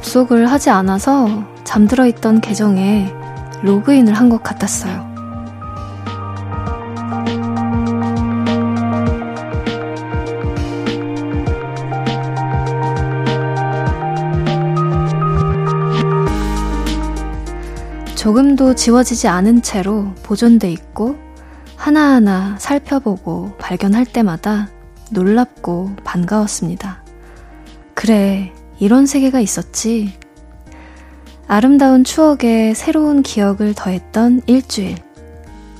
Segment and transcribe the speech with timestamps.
[0.00, 1.28] 접속을 하지 않아서
[1.62, 3.12] 잠들어 있던 계정에
[3.62, 5.10] 로그인을 한 것 같았어요.
[18.16, 21.16] 조금도 지워지지 않은 채로 보존돼 있고
[21.76, 24.68] 하나하나 살펴보고 발견할 때마다
[25.10, 27.02] 놀랍고 반가웠습니다.
[27.94, 30.18] 그래, 이런 세계가 있었지.
[31.46, 34.96] 아름다운 추억에 새로운 기억을 더했던 일주일.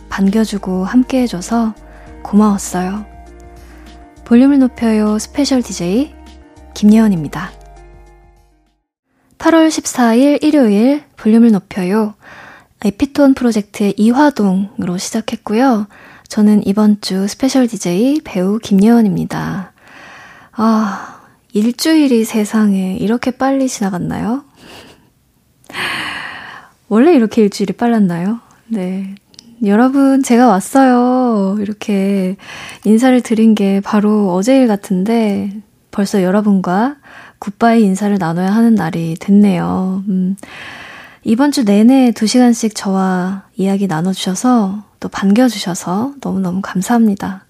[0.09, 1.75] 반겨주고 함께 해줘서
[2.23, 3.07] 고마웠어요.
[4.25, 6.15] 볼륨을 높여요 special DJ
[6.75, 7.51] 김예원입니다.
[9.39, 12.15] 8월 14일 일요일 볼륨을 높여요.
[12.85, 15.87] 에피톤 프로젝트의 이화동으로 시작했고요.
[16.29, 19.73] 저는 이번 주 special DJ 배우 김예원입니다.
[20.53, 21.20] 아,
[21.53, 24.45] 일주일이 세상에 이렇게 빨리 지나갔나요?
[26.89, 28.41] 원래 이렇게 일주일이 빨랐나요?
[28.69, 29.15] 네.
[29.65, 31.59] 여러분, 제가 왔어요.
[31.61, 32.37] 이렇게
[32.85, 35.53] 인사를 드린 게 바로 어제일 같은데
[35.91, 36.97] 벌써 여러분과
[37.41, 40.05] 굿바이 인사를 나눠야 하는 날이 됐네요.
[40.09, 40.37] 음,
[41.25, 47.45] 이번 주 내내 2시간씩 저와 이야기 나눠주셔서 또 반겨주셔서 너무너무 감사합니다.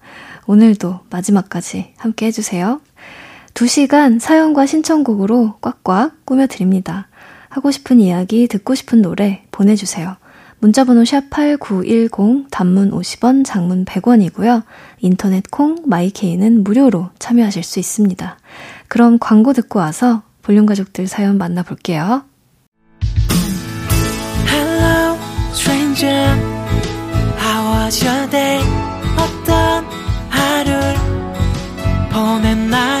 [0.47, 2.81] 오늘도 마지막까지 함께 해주세요.
[3.53, 7.07] 2시간 사연과 신청곡으로 꽉꽉 꾸며드립니다.
[7.49, 10.15] 하고 싶은 이야기, 듣고 싶은 노래 보내주세요.
[10.59, 14.63] 문자번호 샵8910, 단문 50원, 장문 100원이고요.
[14.99, 18.37] 인터넷 콩, 마이케이는 무료로 참여하실 수 있습니다.
[18.87, 22.23] 그럼 광고 듣고 와서 볼륨 가족들 사연 만나볼게요.
[24.47, 25.17] Hello,
[25.53, 26.37] stranger.
[27.39, 28.63] How was your day?
[29.17, 29.83] 어떤
[30.29, 30.95] 하루를
[32.11, 33.00] 보냈나요?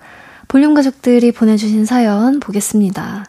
[0.51, 3.23] 볼륨 가족들이 보내주신 사연 보겠습니다.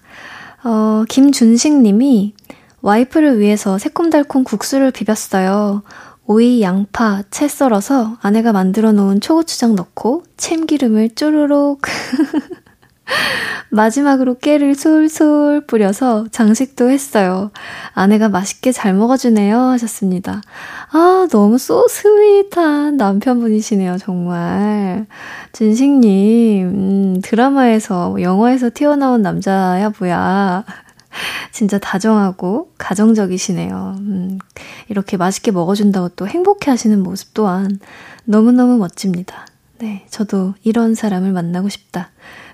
[0.64, 2.34] 어, 김준식 님이
[2.80, 5.84] 와이프를 위해서 새콤달콤 국수를 비볐어요.
[6.26, 11.82] 오이, 양파, 채 썰어서 아내가 만들어 놓은 초고추장 넣고 참기름을 쪼르륵
[13.70, 17.50] 마지막으로 깨를 솔솔 뿌려서 장식도 했어요.
[17.94, 19.58] 아내가 맛있게 잘 먹어주네요.
[19.58, 20.42] 하셨습니다.
[20.90, 23.96] 아, 너무 소 스윗한 남편분이시네요.
[23.98, 25.06] 정말.
[25.52, 30.64] 진식님, 음, 드라마에서, 영화에서 튀어나온 남자야, 뭐야.
[31.50, 33.96] 진짜 다정하고 가정적이시네요.
[33.98, 34.38] 음,
[34.88, 37.78] 이렇게 맛있게 먹어준다고 또 행복해 하시는 모습 또한
[38.24, 39.46] 너무너무 멋집니다.
[39.78, 42.10] 네, 저도 이런 사람을 만나고 싶다.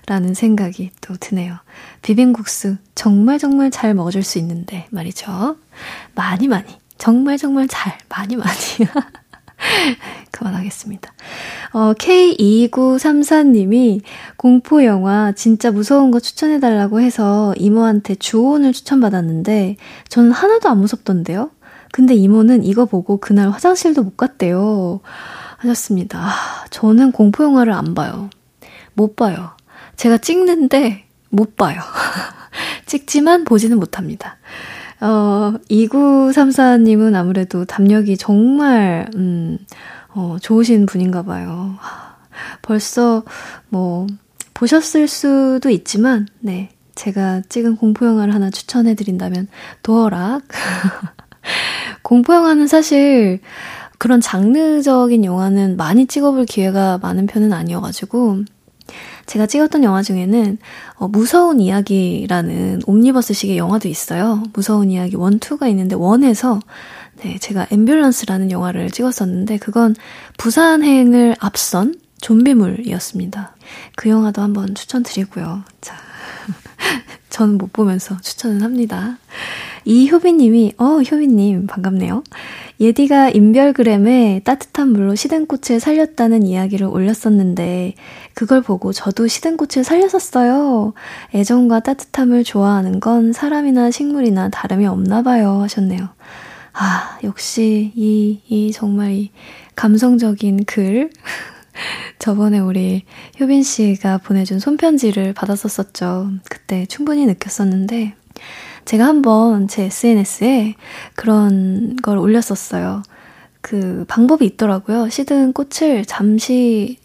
[0.09, 1.57] 라는 생각이 또 드네요.
[2.01, 5.55] 비빔국수 정말 정말 잘 먹어줄 수 있는데 말이죠.
[6.15, 6.65] 많이 많이,
[6.97, 8.57] 정말 정말 잘, 많이 많이.
[10.31, 11.13] 그만하겠습니다.
[11.73, 14.01] 어, K2934님이
[14.35, 19.75] 공포영화 진짜 무서운 거 추천해달라고 해서 이모한테 주온을 추천받았는데
[20.07, 21.51] 저는 하나도 안 무섭던데요?
[21.91, 25.01] 근데 이모는 이거 보고 그날 화장실도 못 갔대요.
[25.57, 26.19] 하셨습니다.
[26.19, 28.31] 아, 저는 공포영화를 안 봐요.
[28.95, 29.51] 못 봐요.
[29.99, 31.81] 제가 찍는데 못 봐요.
[32.87, 34.37] 찍지만 보지는 못합니다.
[35.01, 39.57] 어, 2934님은 아무래도 담력이 정말, 음,
[40.13, 41.75] 어, 좋으신 분인가 봐요.
[42.61, 43.23] 벌써,
[43.67, 44.07] 뭐,
[44.53, 46.69] 보셨을 수도 있지만, 네.
[46.95, 49.49] 제가 찍은 공포영화를 하나 추천해드린다면,
[49.83, 50.43] 도어락.
[52.03, 53.41] 공포영화는 사실,
[53.97, 58.43] 그런 장르적인 영화는 많이 찍어볼 기회가 많은 편은 아니어가지고,
[59.29, 60.57] 제가 찍었던 영화 중에는
[60.95, 64.41] 어, 무서운 이야기라는 옴니버스식의 영화도 있어요.
[64.53, 66.59] 무서운 이야기 1, 2가 있는데 1에서
[67.21, 69.95] 네, 제가 앰뷸런스라는 영화를 찍었었는데 그건
[70.39, 73.55] 부산행을 앞선 좀비물이었습니다.
[73.95, 75.63] 그 영화도 한번 추천드리고요.
[75.79, 75.95] 자,
[77.29, 79.19] 저는 못 보면서 추천은 합니다.
[79.85, 82.23] 이효빈님이, 어, 효빈님, 반갑네요.
[82.79, 87.95] 예디가 인별그램에 따뜻한 물로 시든꽃을 살렸다는 이야기를 올렸었는데,
[88.33, 90.93] 그걸 보고 저도 시든꽃을 살렸었어요.
[91.35, 95.61] 애정과 따뜻함을 좋아하는 건 사람이나 식물이나 다름이 없나 봐요.
[95.61, 96.07] 하셨네요.
[96.71, 99.31] 아, 역시 이, 이 정말 이
[99.75, 101.09] 감성적인 글.
[102.17, 103.03] 저번에 우리
[103.39, 106.31] 효빈 씨가 보내준 손편지를 받았었었죠.
[106.49, 108.15] 그때 충분히 느꼈었는데,
[108.89, 110.73] 제가 한번 제 SNS에
[111.13, 113.03] 그런 걸 올렸었어요.
[113.61, 115.09] 그 방법이 있더라고요.
[115.09, 116.97] 시든 꽃을 잠시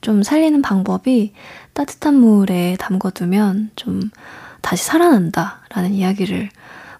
[0.00, 1.32] 좀 살리는 방법이
[1.74, 4.10] 따뜻한 물에 담궈두면 좀
[4.62, 6.48] 다시 살아난다 라는 이야기를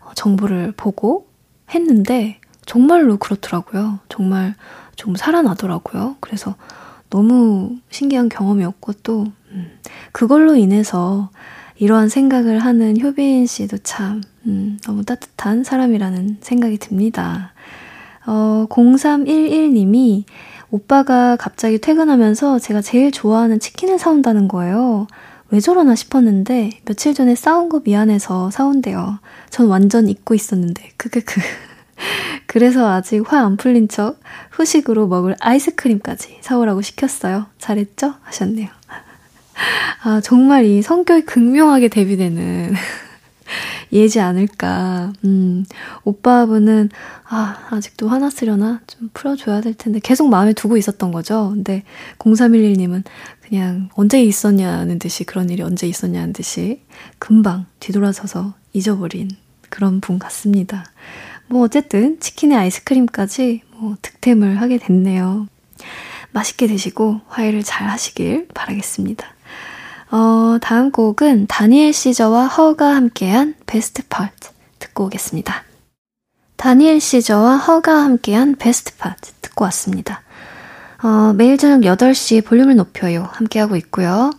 [0.02, 1.26] 어, 정보를 보고
[1.70, 3.98] 했는데 정말로 그렇더라고요.
[4.08, 4.54] 정말
[4.94, 6.14] 좀 살아나더라고요.
[6.20, 6.54] 그래서
[7.10, 9.80] 너무 신기한 경험이었고 또 음,
[10.12, 11.28] 그걸로 인해서
[11.78, 17.52] 이러한 생각을 하는 효빈 씨도 참 음, 너무 따뜻한 사람이라는 생각이 듭니다.
[18.26, 20.24] 어, 0311님이
[20.70, 25.06] 오빠가 갑자기 퇴근하면서 제가 제일 좋아하는 치킨을 사온다는 거예요.
[25.50, 29.18] 왜 저러나 싶었는데 며칠 전에 싸운 거 미안해서 사온대요.
[29.48, 31.40] 전 완전 잊고 있었는데 크크크.
[32.46, 34.20] 그래서 아직 화 안 풀린 척
[34.50, 37.46] 후식으로 먹을 아이스크림까지 사오라고 시켰어요.
[37.58, 38.14] 잘했죠?
[38.22, 38.68] 하셨네요.
[40.02, 42.74] 아, 정말 이 성격이 극명하게 대비되는
[43.92, 45.12] 예지 않을까.
[45.24, 45.64] 음,
[46.04, 46.90] 오빠분은,
[47.28, 48.80] 아, 아직도 화났으려나?
[48.86, 50.00] 좀 풀어줘야 될 텐데.
[50.02, 51.50] 계속 마음에 두고 있었던 거죠.
[51.54, 51.84] 근데
[52.18, 53.04] 0311님은
[53.40, 56.82] 그냥 언제 있었냐는 듯이, 그런 일이 언제 있었냐는 듯이,
[57.18, 59.30] 금방 뒤돌아서서 잊어버린
[59.70, 60.84] 그런 분 같습니다.
[61.46, 65.48] 뭐, 어쨌든, 치킨에 아이스크림까지 뭐, 득템을 하게 됐네요.
[66.32, 69.37] 맛있게 드시고, 화해를 잘 하시길 바라겠습니다.
[70.10, 75.64] 어, 다음 곡은 Daniel Caesar와 H.E.R.가 함께한 Best Part 듣고 오겠습니다.
[76.56, 80.22] Daniel Caesar와 H.E.R.가 함께한 Best Part 듣고 왔습니다.
[81.02, 83.28] 어, 매일 저녁 8시 볼륨을 높여요.
[83.32, 84.30] 함께하고 있고요.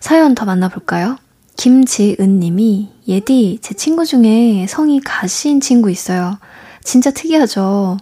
[0.00, 1.16] 사연 더 만나볼까요?
[1.56, 6.38] 김지은 님이, 예디, 제 친구 중에 성이 가씨인 친구 있어요.
[6.82, 7.96] 진짜 특이하죠?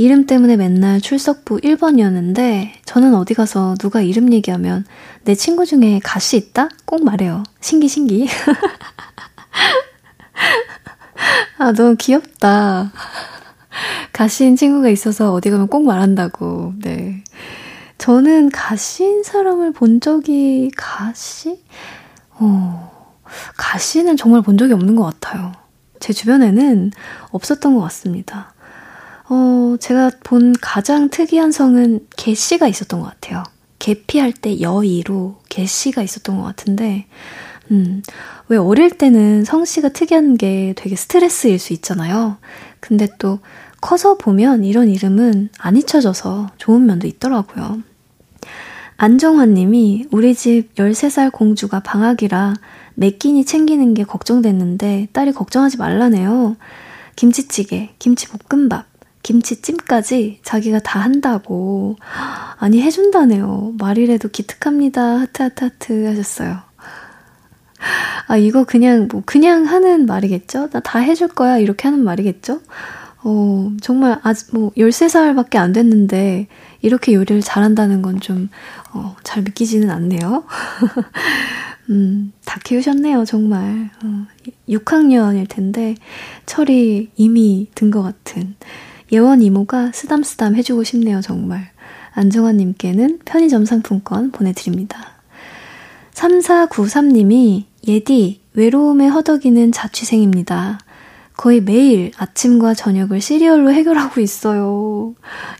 [0.00, 4.86] 이름 때문에 맨날 출석부 1번이었는데 저는 어디 가서 누가 이름 얘기하면
[5.24, 6.70] 내 친구 중에 가시 있다?
[6.86, 7.42] 꼭 말해요.
[7.60, 8.26] 신기 신기.
[11.58, 12.90] 아 너무 귀엽다.
[14.14, 16.72] 가시인 친구가 있어서 어디 가면 꼭 말한다고.
[16.78, 17.22] 네.
[17.98, 21.62] 저는 가시인 사람을 본 적이 가시?
[22.38, 23.18] 어,
[23.58, 25.52] 가시는 정말 본 적이 없는 것 같아요.
[25.98, 26.90] 제 주변에는
[27.32, 28.54] 없었던 것 같습니다.
[29.32, 33.44] 어, 제가 본 가장 특이한 성은 개씨가 있었던 것 같아요.
[33.78, 37.06] 개피할 때 여의로 개씨가 있었던 것 같은데,
[37.70, 38.02] 음,
[38.48, 42.38] 왜 어릴 때는 성씨가 특이한 게 되게 스트레스일 수 있잖아요.
[42.80, 43.38] 근데 또
[43.80, 47.82] 커서 보면 이런 이름은 안 잊혀져서 좋은 면도 있더라고요.
[48.96, 52.54] 안정환 님이 우리 집 13살 공주가 방학이라
[52.96, 56.56] 매 끼니 챙기는 게 걱정됐는데 딸이 걱정하지 말라네요.
[57.14, 58.89] 김치찌개, 김치볶음밥,
[59.22, 61.96] 김치찜까지 자기가 다 한다고.
[62.58, 63.74] 아니, 해준다네요.
[63.78, 65.02] 말이라도 기특합니다.
[65.20, 66.58] 하트, 하트, 하트 하셨어요.
[68.26, 70.68] 아, 이거 그냥, 뭐, 그냥 하는 말이겠죠?
[70.70, 71.58] 나 다 해줄 거야.
[71.58, 72.60] 이렇게 하는 말이겠죠?
[73.22, 76.46] 어, 정말 아직 뭐, 13살밖에 안 됐는데,
[76.82, 78.48] 이렇게 요리를 잘한다는 건 좀,
[78.92, 80.44] 어, 잘 믿기지는 않네요.
[81.90, 83.90] 음, 다 키우셨네요, 정말.
[84.04, 84.26] 어,
[84.68, 85.94] 6학년일 텐데,
[86.46, 88.54] 철이 이미 든 것 같은.
[89.12, 91.70] 예원 이모가 쓰담쓰담 해주고 싶네요, 정말.
[92.12, 95.12] 안정환님께는 편의점 상품권 보내드립니다.
[96.14, 100.80] 3493님이 예디, 외로움에 허덕이는 자취생입니다.
[101.36, 105.14] 거의 매일 아침과 저녁을 시리얼로 해결하고 있어요.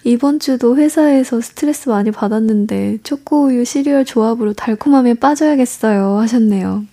[0.05, 6.19] 이번 주도 회사에서 스트레스 많이 받았는데 초코우유 시리얼 조합으로 달콤함에 빠져야겠어요.
[6.19, 6.85] 하셨네요.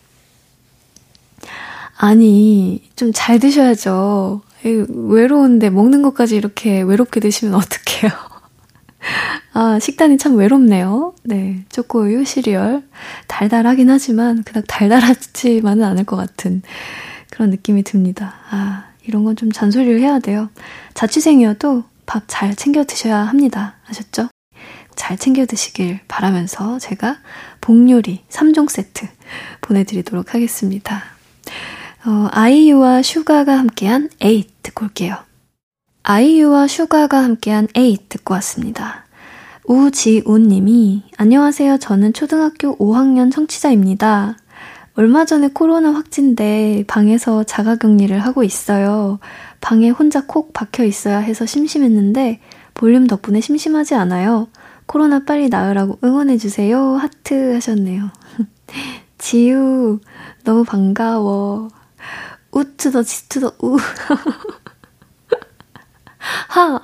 [1.97, 4.41] 아니, 좀 잘 드셔야죠.
[4.89, 8.11] 외로운데 먹는 것까지 이렇게 외롭게 드시면 어떡해요?
[9.53, 11.13] 아, 식단이 참 외롭네요.
[11.23, 11.63] 네.
[11.69, 12.83] 초코우유, 시리얼.
[13.27, 16.61] 달달하긴 하지만, 그닥 달달하지만은 않을 것 같은
[17.31, 18.35] 그런 느낌이 듭니다.
[18.49, 20.49] 아, 이런 건 좀 잔소리를 해야 돼요.
[20.93, 23.75] 자취생이어도 밥 잘 챙겨 드셔야 합니다.
[23.87, 24.29] 아셨죠?
[24.95, 27.17] 잘 챙겨 드시길 바라면서 제가
[27.61, 29.07] 복요리 3종 세트
[29.61, 31.03] 보내드리도록 하겠습니다.
[32.07, 35.17] 어, 아이유와 슈가가 함께한 에잇 듣고 올게요.
[36.03, 39.03] 아이유와 슈가가 함께한 에잇 듣고 왔습니다.
[39.65, 41.79] 우지운 님이 안녕하세요.
[41.79, 44.37] 저는 초등학교 5학년 청취자입니다.
[44.95, 49.19] 얼마 전에 코로나 확진돼 방에서 자가 격리를 하고 있어요.
[49.59, 52.39] 방에 혼자 콕 박혀 있어야 해서 심심했는데
[52.73, 54.47] 볼륨 덕분에 심심하지 않아요.
[54.85, 56.95] 코로나 빨리 나으라고 응원해주세요.
[56.95, 58.11] 하트 하셨네요.
[59.17, 59.99] 지우,
[60.45, 61.67] 너무 반가워.
[62.51, 63.77] 우투더 지투더 우.
[66.49, 66.79] 하!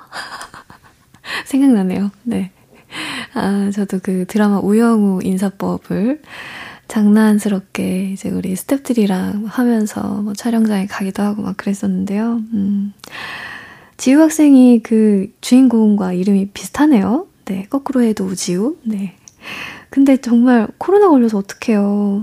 [1.45, 2.11] 생각나네요.
[2.23, 2.51] 네.
[3.33, 6.21] 아, 저도 그 드라마 우영우 인사법을
[6.87, 12.41] 장난스럽게 이제 우리 스탭들이랑 하면서 뭐 촬영장에 가기도 하고 막 그랬었는데요.
[12.53, 12.93] 음.
[13.97, 17.27] 지우 학생이 그 주인공과 이름이 비슷하네요.
[17.45, 18.77] 네, 거꾸로 해도 우지우.
[18.83, 19.15] 네.
[19.89, 22.21] 근데 정말 코로나 걸려서 어떡해요.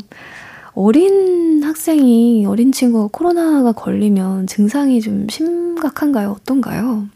[0.72, 6.30] 어린 학생이, 어린 친구가 코로나가 걸리면 증상이 좀 심각한가요?
[6.30, 7.06] 어떤가요?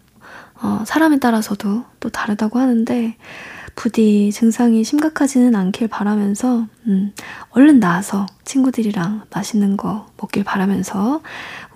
[0.63, 3.17] 어, 사람에 따라서도 또 다르다고 하는데,
[3.77, 7.13] 부디 증상이 심각하지는 않길 바라면서, 음,
[7.51, 11.23] 얼른 나와서 친구들이랑 맛있는 거 먹길 바라면서,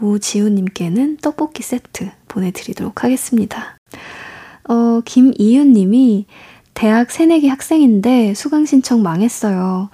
[0.01, 3.77] 우지우님께는 떡볶이 세트 보내드리도록 하겠습니다.
[4.69, 6.27] 어, 김이윤님이
[6.75, 9.91] 대학 새내기 학생인데 수강 신청 망했어요.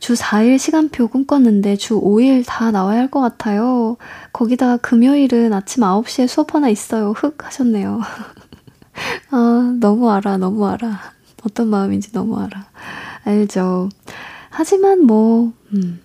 [0.00, 3.96] 주 4일 시간표 꿈꿨는데 주 5일 다 나와야 할 것 같아요.
[4.32, 7.12] 거기다가 금요일은 아침 9시에 수업 하나 있어요.
[7.12, 8.00] 흑 하셨네요.
[9.30, 11.00] 아, 너무 알아, 너무 알아.
[11.44, 12.66] 어떤 마음인지 너무 알아.
[13.24, 13.88] 알죠.
[14.50, 16.00] 하지만 뭐, 음,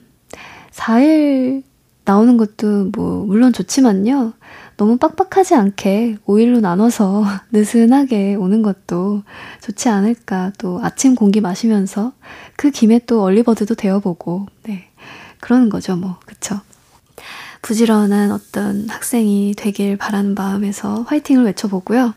[0.72, 1.64] 4일
[2.06, 4.34] 나오는 것도 뭐, 물론 좋지만요.
[4.78, 9.24] 너무 빡빡하지 않게 5일로 나눠서 느슨하게 오는 것도
[9.62, 10.52] 좋지 않을까.
[10.58, 12.14] 또 아침 공기 마시면서
[12.56, 14.90] 그 김에 또 얼리버드도 되어보고, 네.
[15.40, 16.18] 그러는 거죠, 뭐.
[16.26, 16.60] 그쵸?
[17.62, 22.14] 부지런한 어떤 학생이 되길 바라는 마음에서 화이팅을 외쳐보고요.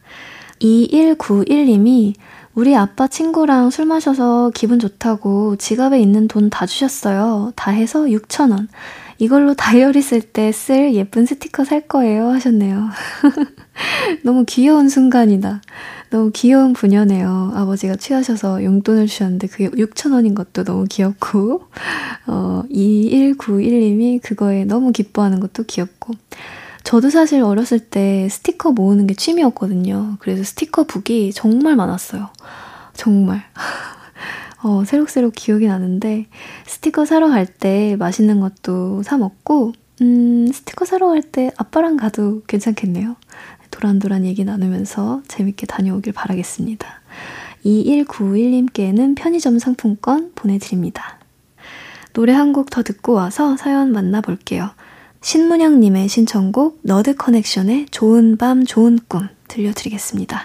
[0.61, 2.15] 2191님이
[2.55, 7.53] 우리 아빠 친구랑 술 마셔서 기분 좋다고 지갑에 있는 돈 다 주셨어요.
[7.55, 8.69] 다 해서 6,000원.
[9.19, 12.29] 이걸로 다이어리 쓸 때 쓸 예쁜 스티커 살 거예요.
[12.31, 12.89] 하셨네요.
[14.25, 15.63] 너무 귀여운 순간이다.
[16.11, 17.53] 너무 귀여운 분녀네요.
[17.55, 21.63] 아버지가 취하셔서 용돈을 주셨는데 그게 6,000원인 것도 너무 귀엽고,
[22.29, 26.15] 어, 2191님이 그거에 너무 기뻐하는 것도 귀엽고,
[26.85, 30.17] 저도 사실 어렸을 때 스티커 모으는 게 취미였거든요.
[30.21, 32.29] 그래서 스티커 북이 정말 많았어요.
[32.95, 33.43] 정말.
[34.63, 36.27] 어, 새록새록 기억이 나는데,
[36.67, 39.73] 스티커 사러 갈 때 맛있는 것도 사 먹고,
[40.03, 43.17] 음, 스티커 사러 갈 때 아빠랑 가도 괜찮겠네요.
[43.71, 46.87] 도란도란 얘기 나누면서 재밌게 다녀오길 바라겠습니다.
[47.65, 51.19] 2191님께는 편의점 상품권 보내드립니다.
[52.13, 54.71] 노래 한 곡 더 듣고 와서 사연 만나볼게요.
[55.21, 60.45] 신문영님의 신청곡 Nerd Connection의 좋은 밤 좋은 꿈 들려드리겠습니다.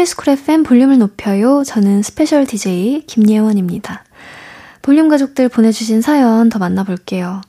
[0.00, 1.62] KBS Cool FM 볼륨을 높여요.
[1.62, 4.02] 저는 special DJ 김예원입니다.
[4.80, 7.42] 볼륨 가족들 보내주신 사연 더 만나볼게요.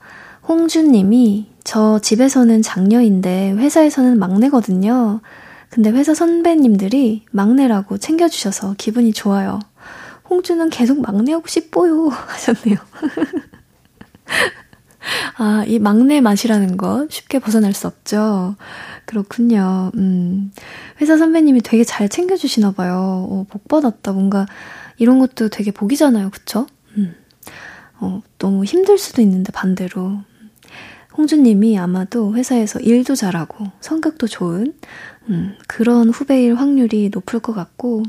[0.50, 5.22] 홍준님이 저 집에서는 장녀인데 회사에서는 막내거든요.
[5.70, 9.60] 근데 회사 선배님들이 막내라고 챙겨주셔서 기분이 좋아요.
[10.30, 12.10] 홍주는 계속 막내하고 싶어요.
[12.28, 12.76] 하셨네요.
[15.38, 18.56] 아, 이 막내 맛이라는 것 쉽게 벗어날 수 없죠.
[19.06, 19.92] 그렇군요.
[19.96, 20.52] 음,
[21.02, 23.28] 회사 선배님이 되게 잘 챙겨주시나 봐요.
[23.30, 24.12] 어, 복 받았다.
[24.12, 24.46] 뭔가
[24.98, 26.30] 이런 것도 되게 복이잖아요.
[26.30, 26.68] 그쵸?
[26.98, 27.16] 음,
[28.00, 30.20] 어, 너무 힘들 수도 있는데 반대로.
[31.18, 34.74] 홍주님이 아마도 회사에서 일도 잘하고 성격도 좋은
[35.30, 38.04] 음, 그런 후배일 확률이 높을 것 같고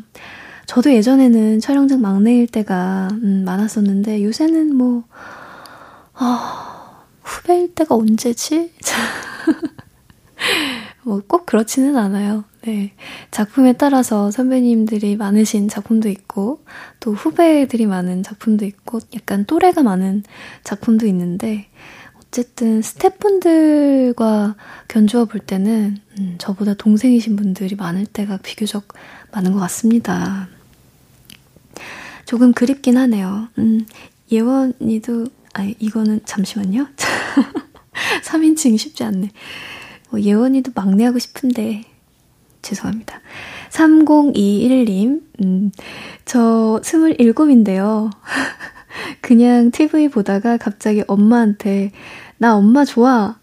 [0.67, 5.05] 저도 예전에는 촬영장 막내일 때가 음, 많았었는데 요새는 뭐
[6.15, 6.72] 아,
[7.33, 8.73] 후배일 때가 언제지?
[11.05, 12.45] 뭐 꼭 그렇지는 않아요.
[12.63, 12.93] 네.
[13.31, 16.65] 작품에 따라서 선배님들이 많으신 작품도 있고,
[17.01, 20.23] 또 후배들이 많은 작품도 있고, 약간 또래가 많은
[20.63, 21.69] 작품도 있는데,
[22.19, 24.55] 어쨌든 스태프분들과
[24.89, 28.89] 견주어 볼 때는, 음, 저보다 동생이신 분들이 많을 때가 비교적
[29.33, 30.49] 많은 것 같습니다.
[32.27, 33.49] 조금 그립긴 하네요.
[33.59, 33.87] 음,
[34.31, 36.87] 예원이도, 아 이거는 잠시만요.
[38.25, 39.31] 3인칭 쉽지 않네.
[40.11, 41.85] 뭐 예원이도 막내하고 싶은데
[42.63, 43.21] 죄송합니다.
[43.71, 45.71] 3021님, 음,
[46.25, 48.11] 저 27인데요.
[49.21, 51.93] 그냥 TV 보다가 갑자기 엄마한테
[52.39, 53.37] 나 엄마 좋아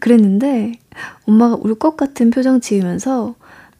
[0.00, 0.72] 그랬는데
[1.26, 3.34] 엄마가 울 것 같은 표정 지으면서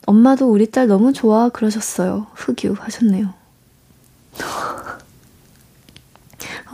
[0.07, 2.27] 엄마도 우리 딸 너무 좋아 그러셨어요.
[2.35, 3.33] 흑유 하셨네요.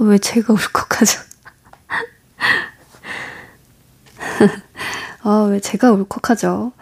[0.00, 1.20] 왜 제가 울컥하죠?
[5.22, 6.72] 아, 왜 제가 울컥하죠?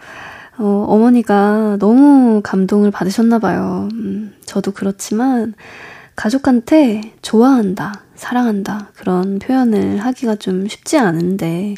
[0.57, 3.89] 어, 어머니가 너무 감동을 받으셨나봐요.
[3.93, 5.53] 음, 저도 그렇지만,
[6.15, 11.75] 가족한테 좋아한다, 사랑한다, 그런 표현을 하기가 좀 쉽지 않은데,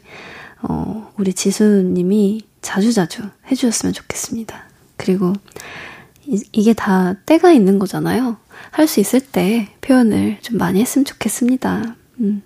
[0.61, 4.63] 어, 우리 지수님이 자주자주 해주셨으면 좋겠습니다.
[4.97, 5.33] 그리고
[6.25, 8.37] 이, 이게 다 때가 있는 거잖아요.
[8.71, 11.95] 할 수 있을 때 표현을 좀 많이 했으면 좋겠습니다.
[12.19, 12.41] 음,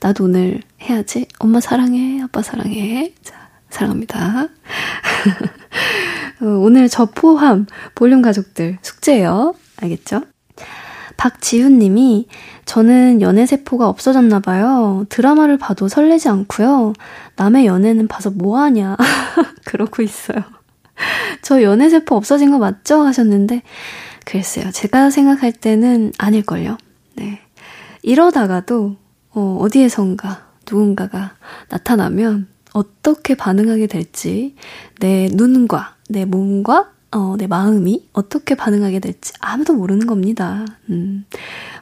[0.00, 1.26] 나도 오늘 해야지.
[1.38, 3.12] 엄마 사랑해, 아빠 사랑해.
[3.22, 4.48] 자, 사랑합니다.
[6.42, 9.54] 어, 오늘 저 포함 볼륨 가족들 숙제예요.
[9.76, 10.22] 알겠죠?
[11.16, 12.28] 박지훈 님이
[12.66, 15.06] 저는 연애 세포가 없어졌나 봐요.
[15.08, 16.92] 드라마를 봐도 설레지 않고요.
[17.36, 18.96] 남의 연애는 봐서 뭐 하냐.
[19.64, 20.42] 그러고 있어요.
[21.42, 23.02] 저 연애 세포 없어진 거 맞죠?
[23.02, 23.62] 하셨는데,
[24.26, 24.72] 글쎄요.
[24.72, 26.76] 제가 생각할 때는 아닐걸요.
[27.14, 27.40] 네.
[28.02, 28.96] 이러다가도,
[29.30, 31.36] 어, 어디에선가 누군가가
[31.68, 34.56] 나타나면 어떻게 반응하게 될지,
[34.98, 40.66] 내 눈과 내 몸과 어, 내 마음이 어떻게 반응하게 될지 아무도 모르는 겁니다.
[40.90, 41.24] 음,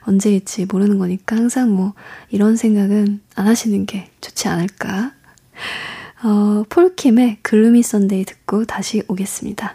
[0.03, 1.95] 언제일지 모르는 거니까 항상 뭐
[2.29, 5.13] 이런 생각은 안 하시는 게 좋지 않을까.
[6.23, 9.73] 어, 폴킴의 Gloomy Sunday 듣고 다시 오겠습니다.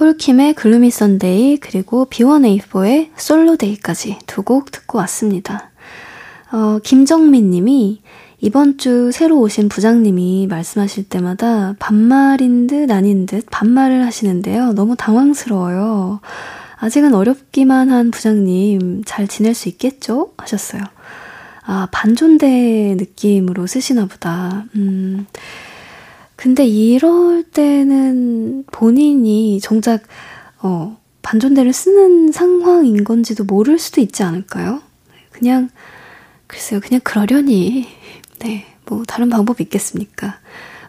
[0.00, 5.70] 폴킴의 Gloomy Sunday 그리고 B1A4의 Solo Day까지 두 곡 듣고 왔습니다.
[6.50, 8.00] 어, 김정민 님이
[8.40, 14.72] 이번 주 새로 오신 부장님이 말씀하실 때마다 반말인 듯 아닌 듯 반말을 하시는데요.
[14.72, 16.20] 너무 당황스러워요.
[16.76, 20.32] 아직은 어렵기만 한 부장님 잘 지낼 수 있겠죠?
[20.38, 20.80] 하셨어요.
[21.66, 24.64] 아, 반존대 느낌으로 쓰시나 보다.
[24.76, 25.26] 음.
[26.40, 30.02] 근데 이럴 때는 본인이 정작,
[30.62, 34.80] 어, 반존대를 쓰는 상황인 건지도 모를 수도 있지 않을까요?
[35.32, 35.68] 그냥,
[36.46, 37.86] 글쎄요, 그냥 그러려니
[38.40, 40.38] 네, 뭐 다른 방법이 있겠습니까?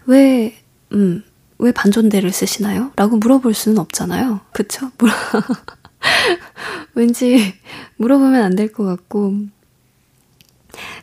[0.05, 0.55] 왜,
[0.93, 1.21] 음,
[1.59, 2.91] 왜 반존대를 쓰시나요?
[2.95, 4.39] 라고 물어볼 수는 없잖아요.
[4.53, 4.89] 그쵸?
[4.97, 5.11] 물어...
[6.95, 7.53] 왠지
[7.97, 9.35] 물어보면 안 될 것 같고,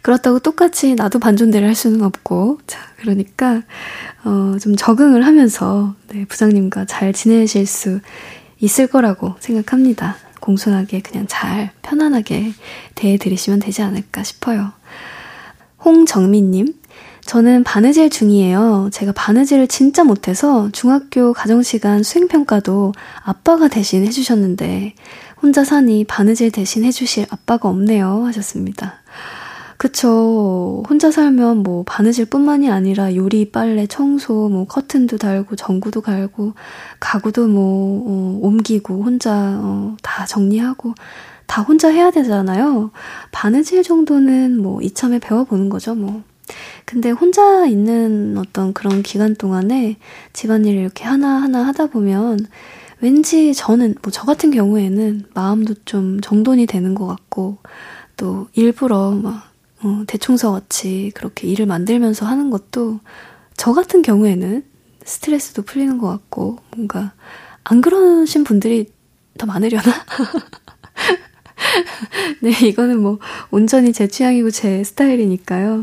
[0.08, 3.60] 그렇다고 똑같이 나도 반존대를 할 수는 없고, 자, 그러니까,
[4.24, 8.00] 어, 좀 적응을 하면서, 네, 부장님과 잘 지내실 수
[8.58, 10.16] 있을 거라고 생각합니다.
[10.40, 12.54] 공손하게 그냥 잘 편안하게
[12.94, 14.72] 대해드리시면 되지 않을까 싶어요.
[15.84, 16.72] 홍정민님,
[17.26, 18.88] 저는 바느질 중이에요.
[18.90, 22.94] 제가 바느질을 진짜 못해서 중학교 가정시간 수행평가도
[23.24, 24.94] 아빠가 대신 해주셨는데,
[25.42, 28.24] 혼자 사니 바느질 대신 해주실 아빠가 없네요.
[28.24, 28.97] 하셨습니다.
[29.78, 30.82] 그쵸.
[30.88, 36.54] 혼자 살면 뭐 바느질 뿐만이 아니라 요리, 빨래, 청소, 뭐 커튼도 달고, 전구도 갈고,
[36.98, 40.94] 가구도 뭐, 어, 옮기고, 혼자, 어, 다 정리하고,
[41.46, 42.90] 다 혼자 해야 되잖아요.
[43.30, 46.22] 바느질 정도는 뭐 이참에 배워보는 거죠, 뭐.
[46.84, 49.96] 근데 혼자 있는 어떤 그런 기간 동안에
[50.32, 52.40] 집안일을 이렇게 하나하나 하다 보면
[53.00, 57.58] 왠지 저는, 뭐 저 같은 경우에는 마음도 좀 정돈이 되는 것 같고
[58.16, 59.47] 또 일부러 막,
[59.82, 63.00] 어, 대충서 같이 그렇게 일을 만들면서 하는 것도
[63.56, 64.64] 저 같은 경우에는
[65.04, 67.12] 스트레스도 풀리는 것 같고 뭔가
[67.64, 68.90] 안 그러신 분들이
[69.36, 69.82] 더 많으려나?
[72.42, 73.18] 네, 이거는 뭐
[73.50, 75.82] 온전히 제 취향이고 제 스타일이니까요.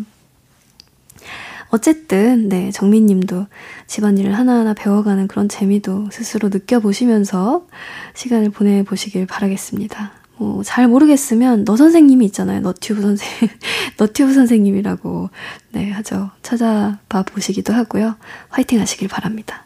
[1.70, 3.48] 어쨌든, 네, 정민 님도
[3.88, 7.68] 집안일을 하나하나 배워가는 그런 재미도 스스로 느껴보시면서
[8.14, 10.25] 시간을 보내보시길 바라겠습니다.
[10.38, 12.62] 뭐, 잘 모르겠으면 너 선생님이 있잖아요.
[12.62, 13.28] 너튜브 선생,
[13.98, 15.30] 너튜브 선생님이라고,
[15.72, 16.32] 네, 하죠.
[16.42, 18.16] 찾아봐 보시기도 하고요.
[18.50, 19.66] 화이팅 하시길 바랍니다.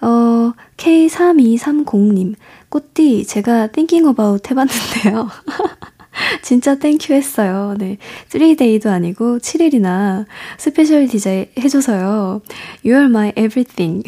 [0.00, 2.34] 어, K3230님,
[2.68, 5.28] 꽃디, 제가 thinking about 해봤는데요.
[6.42, 7.74] 진짜 thank you 했어요.
[7.78, 7.98] 네.
[8.28, 10.26] 3day도 아니고 7일이나
[10.58, 12.42] special DJ 해줘서요.
[12.84, 14.02] You are my everything.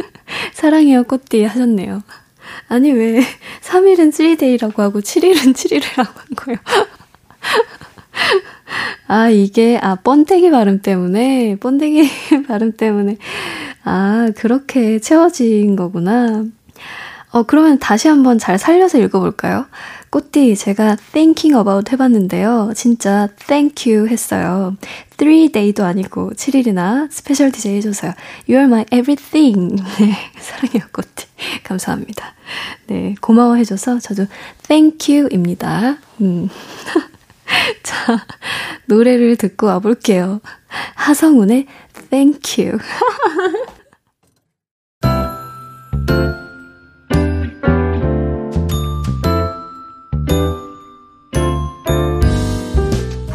[0.54, 2.02] 사랑해요, 꽃디 하셨네요.
[2.68, 3.20] 아니, 왜
[3.62, 6.58] 3일은 3day라고 하고 7일은 7일이라고 한 거예요?
[9.08, 12.08] 아, 이게, 아, 번데기 발음 때문에, 번데기
[12.46, 13.16] 발음 때문에,
[13.84, 16.44] 아, 그렇게 채워진 거구나.
[17.32, 19.66] 어, 그러면 다시 한번 잘 살려서 읽어볼까요?
[20.10, 22.72] 꽃디, 제가 thinking about 해봤는데요.
[22.74, 24.76] 진짜 thank you 했어요.
[25.16, 28.12] 3day도 아니고 7일이나 special DJ 해줘서요.
[28.48, 29.76] You're my everything.
[30.00, 31.26] 네, 사랑해요, 꽃디.
[31.62, 32.34] 감사합니다.
[32.88, 34.26] 네, 고마워해줘서 저도
[34.66, 35.98] thank you입니다.
[36.20, 36.48] 음.
[37.84, 38.26] 자,
[38.86, 40.40] 노래를 듣고 와볼게요.
[40.94, 41.66] 하성운의
[42.10, 42.78] thank you.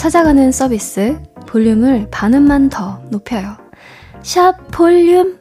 [0.00, 3.58] 찾아가는 서비스 볼륨을 반음만 더 높여요.
[4.22, 5.38] 샵 볼륨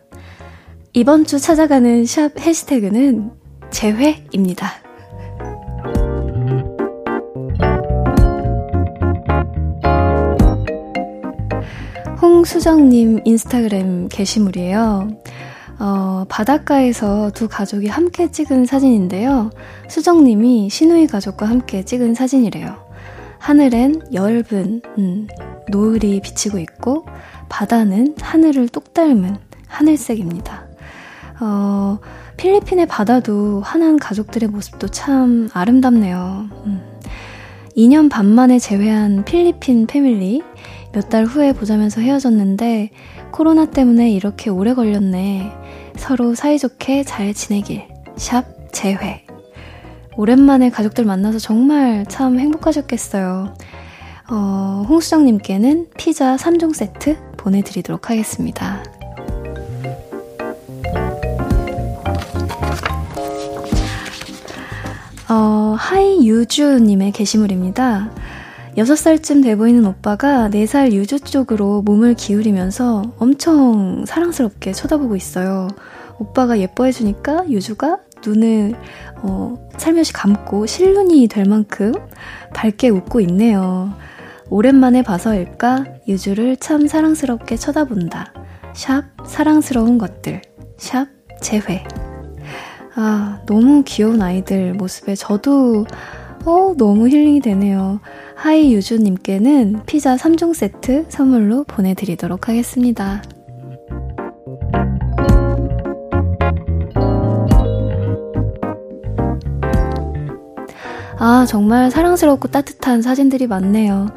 [0.92, 3.32] 이번 주 찾아가는 샵 해시태그는
[3.72, 4.70] 재회입니다.
[12.22, 15.08] 홍수정님 인스타그램 게시물이에요.
[15.80, 19.52] 어, 바닷가에서 두 가족이 함께 찍은 사진인데요.
[19.88, 22.89] 수정님이 시누이 가족과 함께 찍은 사진이래요.
[23.40, 25.28] 하늘엔 엷은 음,
[25.70, 27.06] 노을이 비치고 있고
[27.48, 30.68] 바다는 하늘을 똑 닮은 하늘색입니다.
[31.42, 32.00] 어,
[32.38, 36.50] 필리핀의 바다도 환한 가족들의 모습도 참 아름답네요.
[36.66, 36.82] 음.
[37.78, 40.42] 2년 반 만에 재회한 필리핀 패밀리
[40.92, 42.90] 몇 달 후에 보자면서 헤어졌는데
[43.32, 45.52] 코로나 때문에 이렇게 오래 걸렸네.
[45.96, 47.88] 서로 사이좋게 잘 지내길.
[48.18, 49.24] 샵 재회.
[50.20, 53.54] 오랜만에 가족들 만나서 정말 참 행복하셨겠어요.
[54.30, 58.84] 어, 홍수정님께는 피자 3종 세트 보내드리도록 하겠습니다.
[65.30, 68.12] 어, 하이유주님의 게시물입니다.
[68.76, 75.70] 6살쯤 돼 보이는 오빠가 4살 유주 쪽으로 몸을 기울이면서 엄청 사랑스럽게 쳐다보고 있어요.
[76.18, 78.76] 오빠가 예뻐해주니까 유주가 눈을
[79.22, 81.94] 어, 살며시 감고 실눈이 될 만큼
[82.54, 83.94] 밝게 웃고 있네요.
[84.50, 88.34] 오랜만에 봐서일까 유주를 참 사랑스럽게 쳐다본다.
[88.74, 90.42] 샵 사랑스러운 것들.
[90.78, 91.08] 샵
[91.42, 91.84] 재회.
[92.96, 95.86] 아, 너무 귀여운 아이들 모습에 저도
[96.46, 98.00] 어, 너무 힐링이 되네요.
[98.36, 103.22] 하이 유주님께는 피자 3종 세트 선물로 보내드리도록 하겠습니다.
[111.22, 114.08] 아, 정말 사랑스럽고 따뜻한 사진들이 많네요.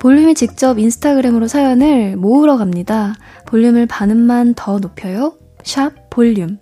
[0.00, 3.14] 볼륨이 직접 인스타그램으로 사연을 모으러 갑니다.
[3.46, 5.34] 볼륨을 반음만 더 높여요.
[5.62, 6.58] 샵 볼륨.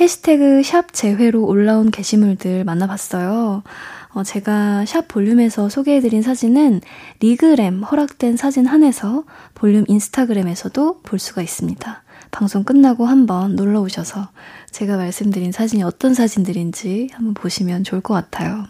[0.00, 3.64] 해시태그 샵 재회로 올라온 게시물들 만나봤어요.
[4.12, 6.80] 어, 제가 샵 볼륨에서 소개해드린 사진은
[7.18, 12.04] regram 허락된 사진 한에서 볼륨 인스타그램에서도 볼 수가 있습니다.
[12.30, 14.28] 방송 끝나고 한번 놀러 오셔서
[14.70, 18.64] 제가 말씀드린 사진이 어떤 사진들인지 한번 보시면 좋을 것 같아요.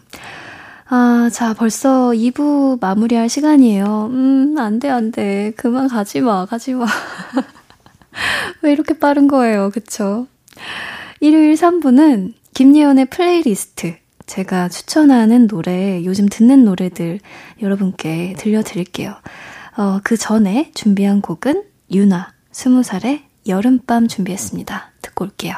[0.93, 4.09] 아, 자, 벌써 2부 마무리할 시간이에요.
[4.11, 5.53] 음, 안 돼, 안 돼.
[5.55, 6.85] 그만 가지 마, 가지 마.
[8.61, 10.27] 왜 이렇게 빠른 거예요, 그쵸?
[11.21, 13.95] 일요일 3부는 김예원의 플레이리스트.
[14.25, 17.19] 제가 추천하는 노래, 요즘 듣는 노래들
[17.61, 19.15] 여러분께 들려드릴게요.
[19.77, 24.91] 어, 그 전에 준비한 곡은 유나, 20살의 여름밤 준비했습니다.
[25.01, 25.55] 듣고 올게요.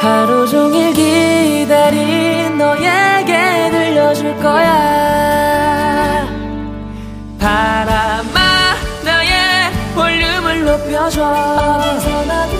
[0.00, 6.26] 하루 종일 기다린 너에게 들려줄 거야
[7.38, 10.20] 바람아 나의 볼
[10.94, 12.53] 들려줘 어디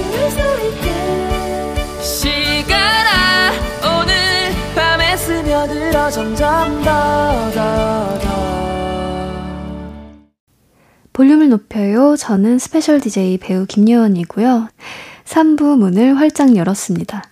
[11.14, 12.16] 볼륨을 높여요.
[12.16, 14.68] 저는 스페셜 DJ 배우 김예원이고요.
[15.24, 17.22] 3부 문을 활짝 열었습니다.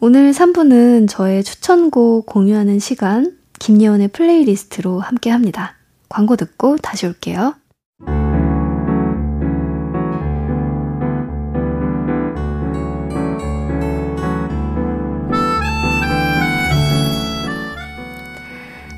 [0.00, 5.76] 오늘 3부는 저의 추천곡 공유하는 시간, 김예원의 플레이리스트로 함께 합니다.
[6.08, 7.54] 광고 듣고 다시 올게요.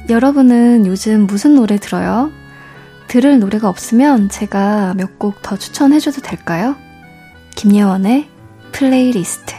[0.09, 2.31] 여러분은 요즘 무슨 노래 들어요?
[3.09, 6.77] 들을 노래가 없으면 제가 몇 곡 더 추천해줘도 될까요?
[7.57, 8.29] 김예원의
[8.73, 9.55] 플레이리스트.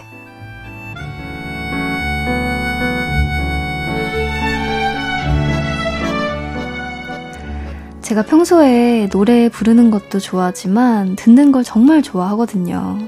[8.01, 12.99] 제가 평소에 노래 부르는 것도 좋아하지만 듣는 걸 정말 좋아하거든요.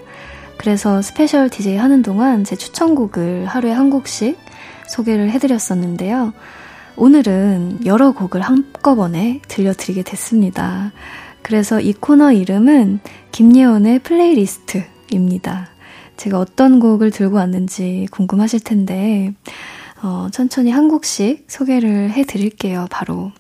[0.58, 4.38] 그래서 스페셜 DJ 하는 동안 제 추천곡을 하루에 한 곡씩
[4.90, 6.34] 소개를 해드렸었는데요.
[7.00, 10.92] 오늘은 여러 곡을 한꺼번에 들려드리게 됐습니다.
[11.42, 13.00] 그래서 이 코너 이름은
[13.32, 15.70] 김예원의 플레이리스트입니다.
[16.18, 19.34] 제가 어떤 곡을 들고 왔는지 궁금하실 텐데,
[20.04, 23.32] 어, 천천히 한 곡씩 소개를 해 드릴게요, 바로.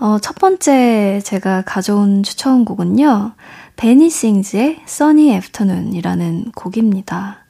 [0.00, 3.32] 어, 첫 번째 제가 가져온 추천곡은요,
[3.76, 7.44] 베니싱즈의 Sunny Afternoon이라는 곡입니다.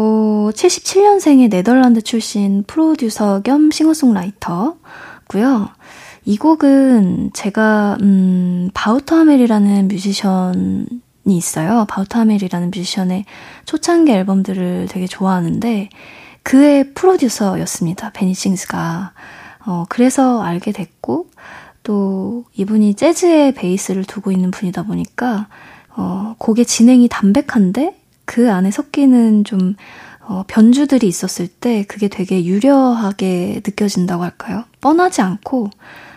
[0.00, 5.68] 어, 77년생의 네덜란드 출신 프로듀서 겸 싱어송라이터고요.
[6.24, 10.86] 이 곡은 제가 음, 바우터 하멜이라는 뮤지션이
[11.26, 11.84] 있어요.
[11.86, 13.26] 바우터 하멜이라는 뮤지션의
[13.66, 15.90] 초창기 앨범들을 되게 좋아하는데
[16.44, 18.12] 그의 프로듀서였습니다.
[18.12, 19.12] 베니 싱스가.
[19.66, 21.28] 어, 그래서 알게 됐고
[21.82, 25.48] 또 이분이 재즈의 베이스를 두고 있는 분이다 보니까
[25.94, 27.99] 어, 곡의 진행이 담백한데
[28.30, 29.74] 그 안에 섞이는 좀
[30.20, 34.62] 어, 변주들이 있었을 때 그게 되게 유려하게 느껴진다고 할까요?
[34.80, 35.70] 뻔하지 않고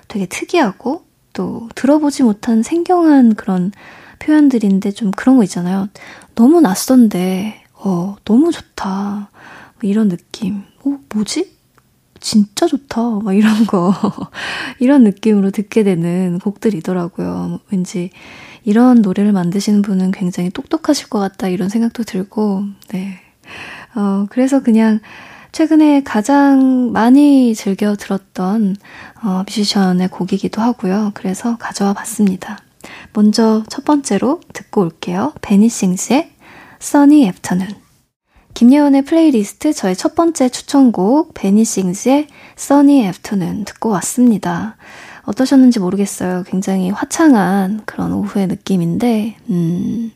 [0.07, 3.71] 되게 특이하고 또 들어보지 못한 생경한 그런
[4.19, 5.89] 표현들인데 좀 그런 거 있잖아요.
[6.35, 9.31] 너무 낯선데, 어, 너무 좋다.
[9.81, 10.61] 뭐 이런 느낌.
[10.85, 11.51] 어, 뭐지?
[12.19, 13.01] 진짜 좋다.
[13.23, 13.91] 막 이런 거.
[14.77, 17.59] 이런 느낌으로 듣게 되는 곡들이더라고요.
[17.71, 18.11] 왠지
[18.63, 23.19] 이런 노래를 만드시는 분은 굉장히 똑똑하실 것 같다 이런 생각도 들고, 네.
[23.95, 24.99] 어, 그래서 그냥
[25.51, 28.75] 최근에 가장 많이 즐겨 들었던
[29.23, 31.11] 어, 뮤지션의 곡이기도 하고요.
[31.13, 32.57] 그래서 가져와 봤습니다.
[33.13, 35.33] 먼저 첫 번째로 듣고 올게요.
[35.41, 36.31] 베니 싱스의
[36.81, 37.75] Sunny Afternoon.
[38.55, 44.75] 김예원의 플레이리스트 저의 첫 번째 추천곡 베니 싱스의 Sunny Afternoon 듣고 왔습니다.
[45.25, 46.43] 어떠셨는지 모르겠어요.
[46.47, 50.11] 굉장히 화창한 그런 오후의 느낌인데, 음,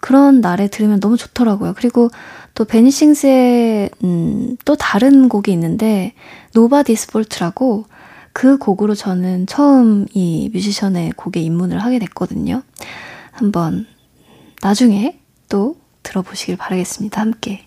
[0.00, 1.74] 그런 날에 들으면 너무 좋더라고요.
[1.76, 2.08] 그리고
[2.54, 6.14] 또 베니싱스의, 음, 또 다른 곡이 있는데,
[6.54, 7.84] Nobody's Fault라고
[8.32, 12.62] 그 곡으로 저는 처음 이 뮤지션의 곡에 입문을 하게 됐거든요.
[13.32, 13.86] 한번
[14.62, 17.20] 나중에 또 들어보시길 바라겠습니다.
[17.20, 17.64] 함께.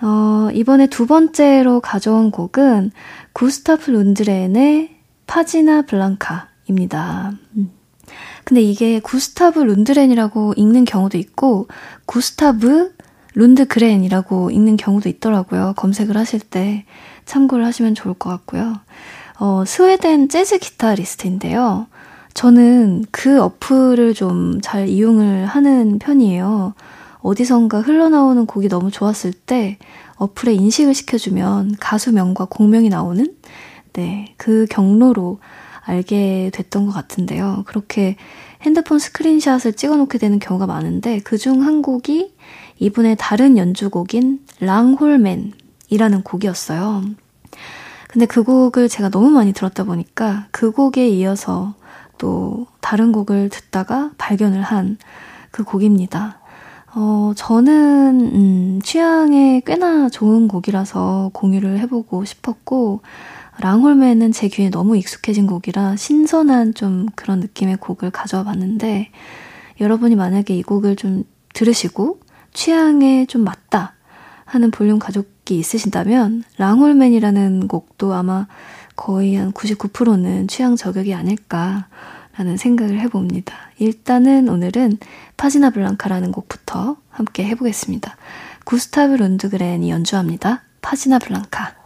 [0.00, 2.90] 어, 이번에 두 번째로 가져온 곡은
[3.32, 5.01] 구스타프 룬드렌의
[5.32, 7.32] 파지나 블랑카입니다.
[7.56, 7.70] 음.
[8.44, 11.68] 근데 이게 구스타브 룬드렌이라고 읽는 경우도 있고
[12.04, 12.94] 구스타브
[13.34, 15.72] 룬드그렌이라고 읽는 경우도 있더라고요.
[15.78, 16.84] 검색을 하실 때
[17.24, 18.80] 참고를 하시면 좋을 것 같고요.
[19.38, 21.86] 어, 스웨덴 재즈 기타리스트인데요.
[22.34, 26.74] 저는 그 어플을 좀 잘 이용을 하는 편이에요.
[27.20, 29.78] 어디선가 흘러나오는 곡이 너무 좋았을 때
[30.16, 33.34] 어플에 인식을 시켜주면 가수명과 곡명이 나오는
[33.94, 35.38] 네, 그 경로로
[35.84, 37.64] 알게 됐던 것 같은데요.
[37.66, 38.16] 그렇게
[38.62, 42.34] 핸드폰 스크린샷을 찍어 놓게 되는 경우가 많은데 그 중 한 곡이
[42.78, 47.02] 이분의 다른 연주곡인 랑홀맨이라는 곡이었어요.
[48.08, 51.74] 근데 그 곡을 제가 너무 많이 들었다 보니까 그 곡에 이어서
[52.18, 54.98] 또 다른 곡을 듣다가 발견을 한
[55.52, 56.38] 그 곡입니다.
[56.94, 63.00] 어, 저는, 음, 취향에 꽤나 좋은 곡이라서 공유를 해보고 싶었고,
[63.62, 69.10] 랑홀맨은 제 귀에 너무 익숙해진 곡이라 신선한 좀 그런 느낌의 곡을 가져와 봤는데
[69.80, 71.22] 여러분이 만약에 이 곡을 좀
[71.54, 72.18] 들으시고
[72.52, 73.94] 취향에 좀 맞다
[74.46, 78.48] 하는 볼륨 가족이 있으신다면 랑홀맨이라는 곡도 아마
[78.96, 83.54] 거의 한 99%는 취향 저격이 아닐까라는 생각을 해봅니다.
[83.78, 84.98] 일단은 오늘은
[85.36, 88.16] 파지나 블랑카라는 곡부터 함께 해보겠습니다.
[88.64, 90.62] 구스타브 룬드그렌이 연주합니다.
[90.80, 91.81] 파지나 블랑카.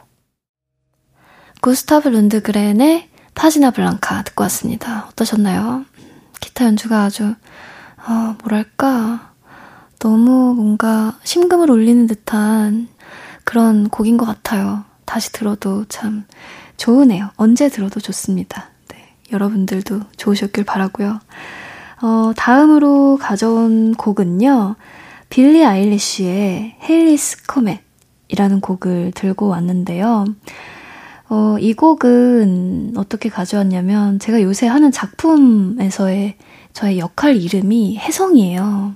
[1.61, 5.07] 구스타브 룬드그렌의 파지나 블랑카 듣고 왔습니다.
[5.11, 5.85] 어떠셨나요?
[6.41, 7.35] 기타 연주가 아주
[8.43, 9.33] 뭐랄까,
[9.99, 12.89] 너무 뭔가 심금을 울리는 듯한
[13.45, 14.85] 그런 곡인 것 같아요.
[15.05, 16.25] 다시 들어도 참
[16.77, 17.31] 좋으네요.
[17.37, 18.71] 언제 들어도 좋습니다.
[18.89, 21.21] 네, 여러분들도 좋으셨길 바라고요.
[22.03, 24.77] 어, 다음으로 가져온 곡은요.
[25.31, 30.27] 빌리 아일리쉬의 헤일리스 코멧이라는 곡을 들고 왔는데요.
[31.29, 36.37] 어, 이 곡은 어떻게 가져왔냐면 제가 요새 하는 작품에서의
[36.73, 38.95] 저의 역할 이름이 혜성이에요.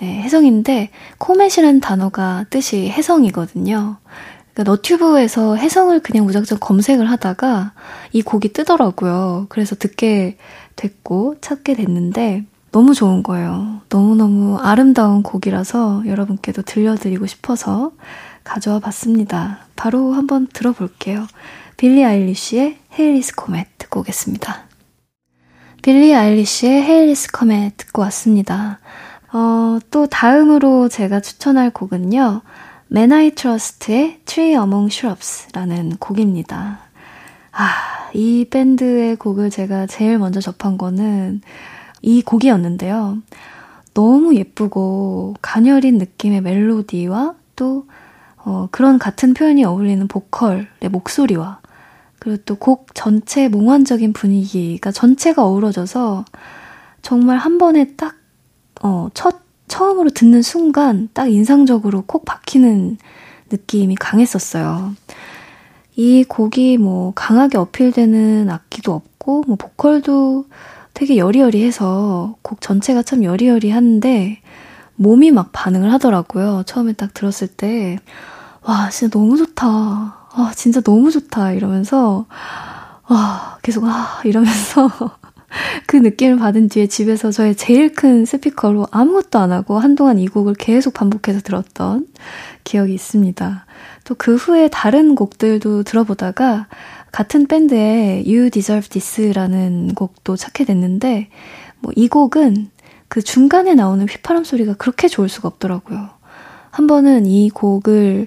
[0.00, 3.96] 네, 혜성인데 코멧이라는 단어가 뜻이 혜성이거든요.
[4.52, 7.72] 그러니까 너튜브에서 혜성을 그냥 무작정 검색을 하다가
[8.12, 9.46] 이 곡이 뜨더라고요.
[9.48, 10.36] 그래서 듣게
[10.76, 13.80] 됐고 찾게 됐는데 너무 좋은 거예요.
[13.88, 17.92] 너무너무 아름다운 곡이라서 여러분께도 들려드리고 싶어서
[18.46, 19.66] 가져와 봤습니다.
[19.74, 21.26] 바로 한번 들어볼게요.
[21.76, 24.64] 빌리 아일리쉬의 Halley's Comet 듣고 오겠습니다.
[25.82, 28.78] 빌리 아일리쉬의 Halley's Comet 듣고 왔습니다.
[29.32, 32.42] 어, 또 다음으로 제가 추천할 곡은요.
[32.88, 36.78] Men I Trust의 Tree Among Shrubs라는 곡입니다.
[37.52, 41.40] 아, 이 밴드의 곡을 제가 제일 먼저 접한 거는
[42.00, 43.18] 이 곡이었는데요.
[43.92, 47.86] 너무 예쁘고 가녀린 느낌의 멜로디와 또
[48.46, 51.58] 어, 그런 같은 표현이 어울리는 보컬의 목소리와
[52.20, 56.24] 그리고 또 곡 전체 몽환적인 분위기가 전체가 어우러져서
[57.02, 58.14] 정말 한 번에 딱,
[58.82, 62.98] 어, 첫, 처음으로 듣는 순간 딱 인상적으로 콕 박히는
[63.50, 64.94] 느낌이 강했었어요.
[65.96, 70.46] 이 곡이 뭐 강하게 어필되는 악기도 없고, 뭐 보컬도
[70.94, 74.40] 되게 여리여리해서 곡 전체가 참 여리여리한데,
[74.96, 76.62] 몸이 막 반응을 하더라고요.
[76.66, 77.98] 처음에 딱 들었을 때.
[78.66, 79.66] 와, 진짜 너무 좋다.
[79.68, 81.52] 아, 진짜 너무 좋다.
[81.52, 82.26] 이러면서,
[83.08, 84.90] 와, 계속, 아, 이러면서
[85.86, 90.54] 그 느낌을 받은 뒤에 집에서 저의 제일 큰 스피커로 아무것도 안 하고 한동안 이 곡을
[90.54, 92.06] 계속 반복해서 들었던
[92.64, 93.66] 기억이 있습니다.
[94.04, 96.66] 또 그 후에 다른 곡들도 들어보다가
[97.12, 101.28] 같은 밴드의 You Deserve This라는 곡도 찾게 됐는데,
[101.80, 102.70] 뭐 이 곡은
[103.08, 106.10] 그 중간에 나오는 휘파람 소리가 그렇게 좋을 수가 없더라고요.
[106.72, 108.26] 한 번은 이 곡을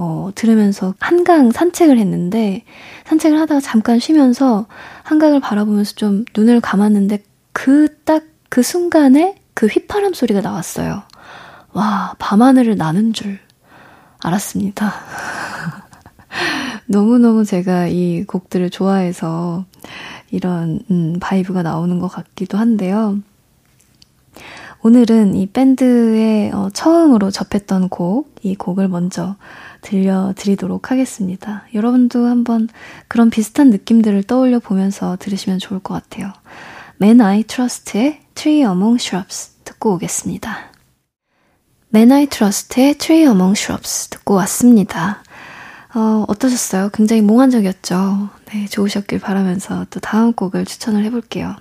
[0.00, 2.62] 어, 들으면서 한강 산책을 했는데
[3.06, 4.66] 산책을 하다가 잠깐 쉬면서
[5.02, 11.02] 한강을 바라보면서 좀 눈을 감았는데 그 딱그 그 순간에 그 휘파람 소리가 나왔어요.
[11.72, 13.40] 와, 밤하늘을 나는 줄
[14.22, 14.94] 알았습니다.
[16.86, 19.64] 너무너무 제가 이 곡들을 좋아해서
[20.30, 23.18] 이런 음, vibe가 나오는 것 같기도 한데요.
[24.82, 29.34] 오늘은 이 밴드의 어, 처음으로 접했던 곡, 이 곡을 먼저
[29.88, 31.64] 들려드리도록 하겠습니다.
[31.72, 32.68] 여러분도 한번
[33.08, 36.32] 그런 비슷한 느낌들을 떠올려 보면서 들으시면 좋을 것 같아요.
[37.00, 40.58] Men I Trust의 Tree Among Shrubs 듣고 오겠습니다.
[41.94, 45.22] Men I Trust의 Tree Among Shrubs 듣고 왔습니다.
[45.94, 46.90] 어, 어떠셨어요?
[46.92, 48.28] 굉장히 몽환적이었죠?
[48.52, 51.56] 네, 좋으셨길 바라면서 또 다음 곡을 추천을 해볼게요.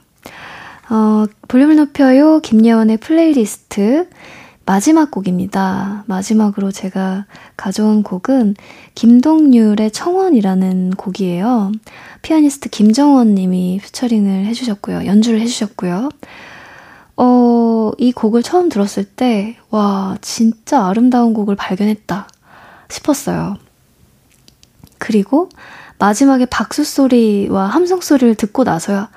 [0.90, 2.42] 어, 볼륨을 높여요.
[2.42, 4.10] 김예원의 플레이리스트.
[4.68, 6.04] 마지막 곡입니다.
[6.08, 7.26] 마지막으로 제가
[7.56, 8.56] 가져온 곡은
[8.96, 11.72] 김동률의 청원이라는 곡이에요.
[12.22, 15.06] 피아니스트 김정원 님이 피처링을 해주셨고요.
[15.06, 16.10] 연주를 해주셨고요.
[17.16, 22.28] 어, 이 곡을 처음 들었을 때, 와, 진짜 아름다운 곡을 발견했다
[22.90, 23.56] 싶었어요.
[24.98, 25.48] 그리고
[25.98, 29.10] 마지막에 박수 소리와 함성 소리를 듣고 나서야,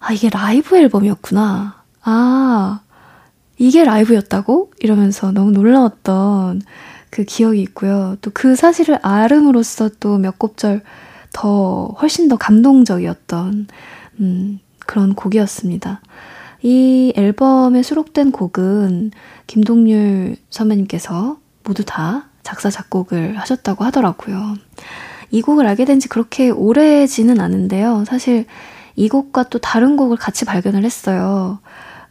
[0.00, 1.82] 아, 이게 라이브 앨범이었구나.
[2.00, 2.80] 아,
[3.58, 4.72] 이게 라이브였다고?
[4.80, 6.62] 이러면서 너무 놀라웠던
[7.10, 8.16] 그 기억이 있고요.
[8.20, 10.82] 또 그 사실을 알음으로써 또 몇 곱절
[11.32, 13.66] 더 훨씬 더 감동적이었던
[14.20, 16.00] 음, 그런 곡이었습니다.
[16.62, 19.10] 이 앨범에 수록된 곡은
[19.46, 24.56] 김동률 선배님께서 모두 다 작사, 작곡을 하셨다고 하더라고요.
[25.30, 28.04] 이 곡을 알게 된 지 그렇게 오래지는 않은데요.
[28.06, 28.46] 사실
[28.94, 31.58] 이 곡과 또 다른 곡을 같이 발견을 했어요.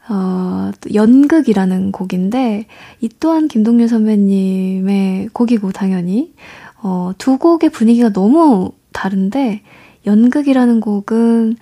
[0.09, 2.67] 어, 연극이라는 곡인데,
[3.01, 6.33] 이 또한 김동률 선배님의 곡이고, 당연히.
[6.81, 9.61] 어, 두 곡의 분위기가 너무 다른데,
[10.05, 11.57] 연극이라는 곡은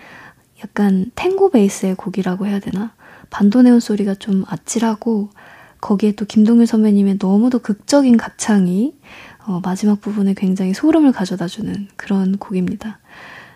[0.63, 2.93] 약간 탱고 베이스의 곡이라고 해야 되나?
[3.29, 5.29] 반도네온 소리가 좀 아찔하고,
[5.83, 8.93] 거기에 또 김동률 선배님의 너무도 극적인 가창이
[9.45, 12.99] 어, 마지막 부분에 굉장히 소름을 가져다 주는 그런 곡입니다.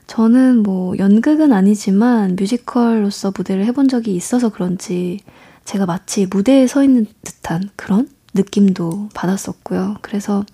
[0.08, 5.20] 저는 뭐 연극은 아니지만 뮤지컬로서 무대를 해본 적이 있어서 그런지
[5.66, 9.98] 제가 마치 무대에 서 있는 듯한 그런 느낌도 받았었고요.
[10.02, 10.46] 그래서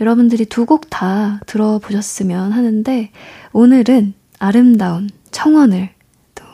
[0.00, 3.10] 여러분들이 두 곡 다 들어보셨으면 하는데
[3.52, 5.90] 오늘은 아름다운 청원을
[6.34, 6.44] 또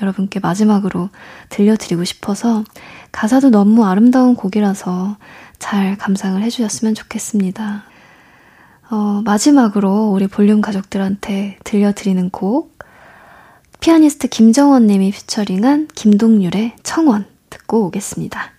[0.00, 1.10] 여러분께 마지막으로
[1.48, 2.64] 들려드리고 싶어서
[3.10, 5.16] 가사도 너무 아름다운 곡이라서
[5.58, 7.84] 잘 감상을 해주셨으면 좋겠습니다.
[8.90, 12.78] 어, 마지막으로 우리 볼륨 가족들한테 들려드리는 곡,
[13.80, 18.52] 피아니스트 김정원 님이 피처링한 김동률의 청원 듣고 오겠습니다.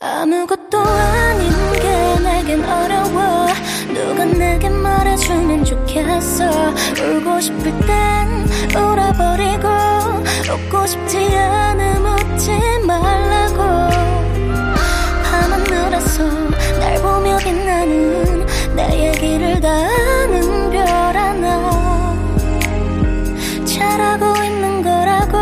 [0.00, 3.48] 아무것도 아닌 게 내겐 어려워.
[3.92, 6.48] 누가 내게 말해주면 좋겠어.
[6.70, 8.28] 울고 싶을 땐
[8.70, 9.68] 울어버리고
[10.54, 12.50] 웃고 싶지 않음 웃지
[12.86, 13.58] 말라고.
[15.24, 16.24] 밤하늘에서
[16.78, 18.39] 날 보며 빛나는
[18.76, 22.14] 내 얘기를 다 아는 별 하나
[23.64, 25.38] 잘하고 있는 거라고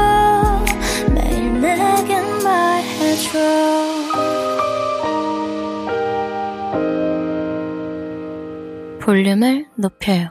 [1.14, 3.38] 매일 내겐 말해줘
[9.00, 10.30] 볼륨을 높여요.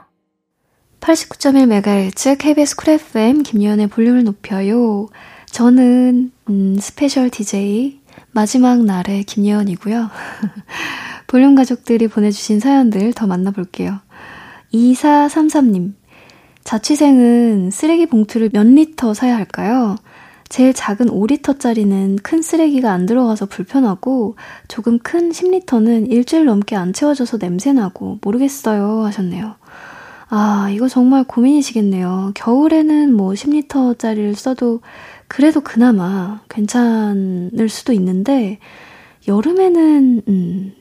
[0.99, 5.07] 89.1MHz KBS 쿨 FM 김예원의 볼륨을 높여요.
[5.47, 10.09] 저는 음, 스페셜 DJ 마지막 날의 김예원이고요.
[11.27, 13.99] 볼륨 가족들이 보내주신 사연들 더 만나볼게요.
[14.73, 15.93] 2433님.
[16.63, 19.95] 자취생은 쓰레기 봉투를 몇 리터 사야 할까요?
[20.49, 24.35] 제일 작은 5리터짜리는 큰 쓰레기가 안 들어가서 불편하고
[24.67, 29.55] 조금 큰 10리터는 일주일 넘게 안 채워져서 냄새나고 모르겠어요 하셨네요.
[30.29, 32.31] 아, 이거 정말 고민이시겠네요.
[32.35, 34.81] 겨울에는 뭐 10리터짜리를 써도
[35.27, 38.59] 그래도 그나마 괜찮을 수도 있는데
[39.27, 40.73] 여름에는 음,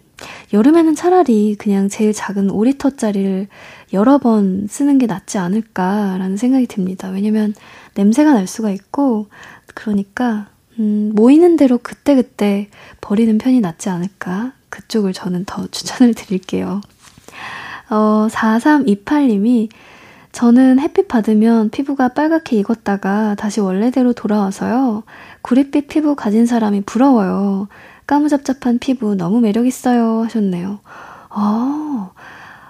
[0.53, 3.49] 여름에는 차라리 그냥 제일 작은 5리터짜리를
[3.93, 7.09] 여러 번 쓰는 게 낫지 않을까라는 생각이 듭니다.
[7.09, 7.55] 왜냐면
[7.95, 9.29] 냄새가 날 수가 있고
[9.75, 10.47] 그러니까
[10.79, 12.69] 음, 모이는 대로 그때그때
[13.01, 14.53] 버리는 편이 낫지 않을까.
[14.69, 16.81] 그쪽을 저는 더 추천을 드릴게요.
[17.89, 19.69] 어, 4328님이
[20.33, 25.05] 저는 햇빛 받으면 피부가 빨갛게 익었다가 다시 원래대로 돌아와서요.
[25.41, 27.69] 구릿빛 피부 가진 사람이 부러워요.
[28.07, 30.23] 까무잡잡한 피부 너무 매력있어요.
[30.25, 30.79] 하셨네요.
[31.29, 32.11] 아,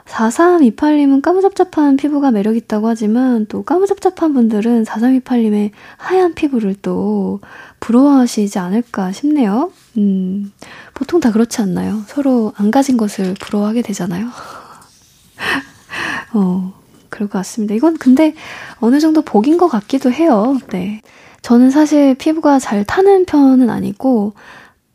[0.07, 7.41] 4328님은 까무잡잡한 피부가 매력있다고 하지만 또 까무잡잡한 분들은 4328님의 하얀 피부를 또
[7.81, 9.73] 부러워하시지 않을까 싶네요.
[9.99, 10.53] 음,
[10.95, 12.03] 보통 다 그렇지 않나요?
[12.07, 14.29] 서로 안 가진 것을 부러워하게 되잖아요.
[16.35, 16.73] 어,
[17.09, 17.75] 그럴 것 같습니다.
[17.75, 18.35] 이건 근데
[18.79, 20.57] 어느 정도 복인 것 같기도 해요.
[20.71, 21.03] 네.
[21.43, 24.35] 저는 사실 피부가 잘 타는 편은 아니고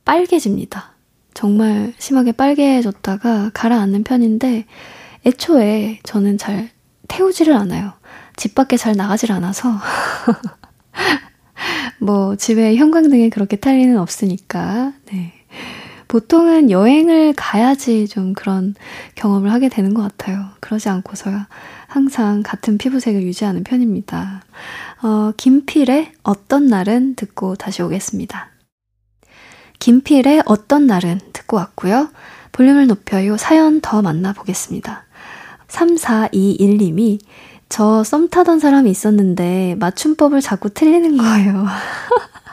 [0.05, 0.91] 빨개집니다.
[1.33, 4.65] 정말 심하게 빨개졌다가 가라앉는 편인데
[5.25, 6.69] 애초에 저는 잘
[7.07, 7.93] 태우지를 않아요.
[8.35, 9.71] 집 밖에 잘 나가질 않아서.
[11.99, 15.33] 뭐, 집에 형광등에 그렇게 탈 리는 없으니까, 네.
[16.07, 18.75] 보통은 여행을 가야지 좀 그런
[19.15, 20.45] 경험을 하게 되는 것 같아요.
[20.59, 21.47] 그러지 않고서야
[21.87, 24.41] 항상 같은 피부색을 유지하는 편입니다.
[25.03, 28.50] 어, 김필의 어떤 날은 듣고 다시 오겠습니다.
[29.81, 32.09] 김필의 어떤 날은 듣고 왔고요.
[32.51, 33.35] 볼륨을 높여요.
[33.35, 35.05] 사연 더 만나보겠습니다.
[35.67, 37.19] 3421님이
[37.67, 41.65] 저 썸 타던 사람이 있었는데 맞춤법을 자꾸 틀리는 거예요.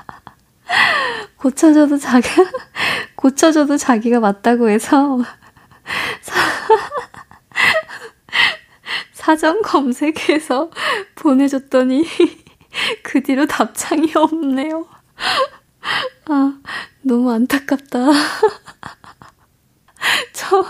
[1.36, 2.28] 고쳐줘도 자기,
[3.16, 5.18] 고쳐줘도 자기가 맞다고 해서
[6.22, 6.40] 사,
[9.12, 10.70] 사전 검색해서
[11.16, 12.06] 보내줬더니
[13.02, 14.86] 그 뒤로 답장이 없네요.
[16.26, 16.58] 아,
[17.02, 17.98] 너무 안타깝다.
[20.32, 20.64] 저,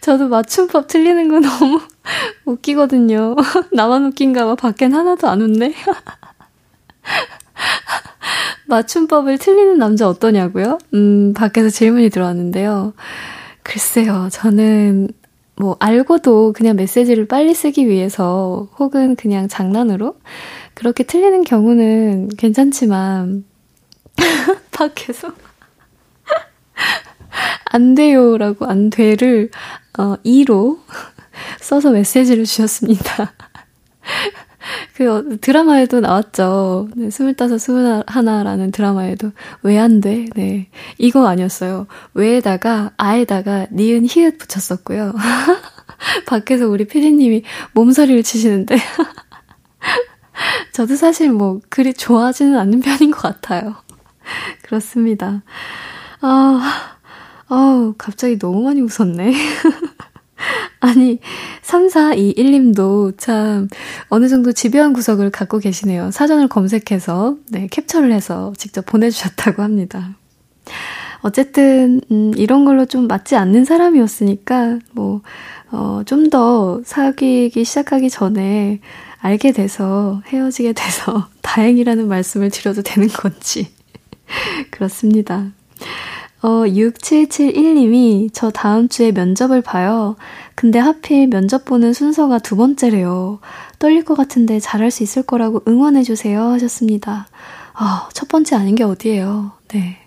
[0.00, 1.80] 저도 맞춤법 틀리는 거 너무
[2.44, 3.34] 웃기거든요.
[3.72, 4.54] 나만 웃긴가 봐.
[4.54, 5.74] 밖엔 하나도 안 웃네.
[8.66, 10.78] 맞춤법을 틀리는 남자 어떠냐고요?
[10.94, 12.92] 음, 밖에서 질문이 들어왔는데요.
[13.62, 15.08] 글쎄요, 저는
[15.56, 20.14] 뭐 알고도 그냥 메시지를 빨리 쓰기 위해서 혹은 그냥 장난으로
[20.74, 23.44] 그렇게 틀리는 경우는 괜찮지만
[24.72, 25.32] 밖에서
[27.64, 29.50] 안 돼요라고 안 돼를
[29.98, 30.78] 어, 2로
[31.60, 33.32] 써서 메시지를 주셨습니다.
[34.94, 36.88] 그 어, 드라마에도 나왔죠.
[36.96, 40.26] 네, 스물다섯, 스물하나라는 드라마에도 왜 안 돼?
[40.34, 40.68] 네.
[40.98, 41.86] 이거 아니었어요.
[42.14, 45.14] 왜에다가 아에다가 니은 히읗 붙였었고요.
[46.26, 48.76] 밖에서 우리 피디님이 몸서리를 치시는데
[50.72, 53.76] 저도 사실 뭐 그리 좋아하지는 않는 편인 것 같아요.
[54.62, 55.42] 그렇습니다.
[56.20, 56.96] 아,
[57.48, 59.32] 아우, 갑자기 너무 많이 웃었네.
[60.80, 61.18] 아니,
[61.62, 63.68] 3421님도 참
[64.08, 66.10] 어느 정도 집요한 구석을 갖고 계시네요.
[66.10, 70.10] 사전을 검색해서, 네, 캡처를 해서 직접 보내주셨다고 합니다.
[71.20, 75.22] 어쨌든, 음, 이런 걸로 좀 맞지 않는 사람이었으니까, 뭐,
[75.70, 78.80] 어, 좀 더 사귀기 시작하기 전에
[79.20, 83.68] 알게 돼서 헤어지게 돼서 다행이라는 말씀을 드려도 되는 건지.
[84.70, 85.52] 그렇습니다.
[86.40, 90.16] 어, 6771님이 저 다음 주에 면접을 봐요.
[90.54, 93.40] 근데 하필 면접 보는 순서가 두 번째래요.
[93.78, 96.40] 떨릴 것 같은데 잘할 수 있을 거라고 응원해주세요.
[96.42, 97.26] 하셨습니다.
[97.74, 99.52] 아, 첫 번째 아닌 게 어디예요.
[99.68, 99.98] 네.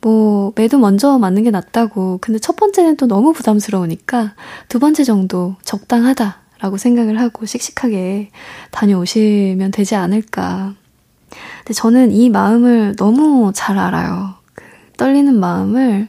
[0.00, 2.18] 뭐, 매도 먼저 맞는 게 낫다고.
[2.20, 4.34] 근데 첫 번째는 또 너무 부담스러우니까
[4.68, 8.30] 두 번째 정도 적당하다라고 생각을 하고 씩씩하게
[8.70, 10.74] 다녀오시면 되지 않을까.
[11.64, 14.34] 근데 저는 이 마음을 너무 잘 알아요.
[14.54, 14.64] 그
[14.98, 16.08] 떨리는 마음을.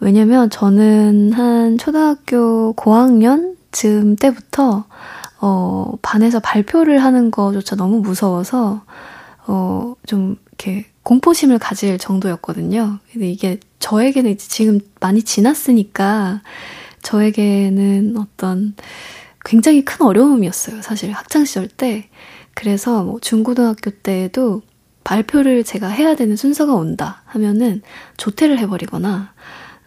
[0.00, 4.84] 왜냐면 저는 한 초등학교 고학년 즈음 때부터
[5.40, 8.82] 어, 반에서 발표를 하는 거조차 너무 무서워서
[9.46, 12.98] 어, 좀 이렇게 공포심을 가질 정도였거든요.
[13.12, 16.42] 근데 이게 저에게는 지금 많이 지났으니까
[17.02, 18.74] 저에게는 어떤
[19.44, 20.82] 굉장히 큰 어려움이었어요.
[20.82, 22.08] 사실 학창 시절 때.
[22.56, 24.62] 그래서 뭐 중고등학교 때에도
[25.04, 27.82] 발표를 제가 해야 되는 순서가 온다 하면은
[28.16, 29.34] 조퇴를 해버리거나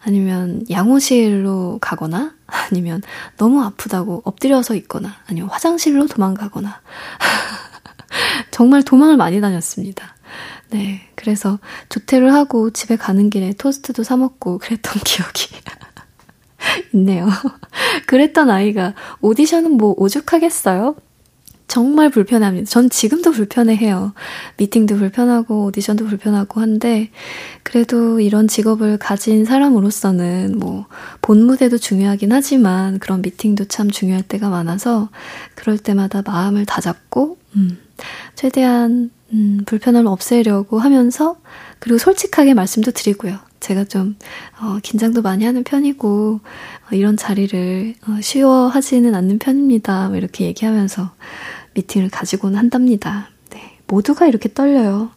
[0.02, 3.02] 아니면 양호실로 가거나 아니면
[3.36, 6.80] 너무 아프다고 엎드려서 있거나 아니면 화장실로 도망가거나
[8.52, 10.14] 정말 도망을 많이 다녔습니다.
[10.70, 11.02] 네.
[11.16, 11.58] 그래서
[11.88, 15.48] 조퇴를 하고 집에 가는 길에 토스트도 사 먹고 그랬던 기억이
[16.94, 17.28] 있네요.
[18.06, 20.94] 그랬던 아이가 오디션은 뭐 오죽하겠어요?
[21.70, 22.68] 정말 불편합니다.
[22.68, 24.12] 전 지금도 불편해해요.
[24.56, 27.10] 미팅도 불편하고 오디션도 불편하고 한데
[27.62, 30.86] 그래도 이런 직업을 가진 사람으로서는 뭐
[31.30, 35.10] 본 무대도 중요하긴 하지만 그런 미팅도 참 중요할 때가 많아서
[35.54, 37.78] 그럴 때마다 마음을 다잡고 음,
[38.34, 41.36] 최대한 음, 불편함을 없애려고 하면서
[41.78, 43.38] 그리고 솔직하게 말씀도 드리고요.
[43.60, 44.16] 제가 좀
[44.60, 50.08] 어, 긴장도 많이 하는 편이고 어, 이런 자리를 어, 쉬워하지는 않는 편입니다.
[50.08, 51.12] 뭐 이렇게 얘기하면서
[51.74, 53.28] 미팅을 가지고는 한답니다.
[53.50, 55.10] 네, 모두가 이렇게 떨려요.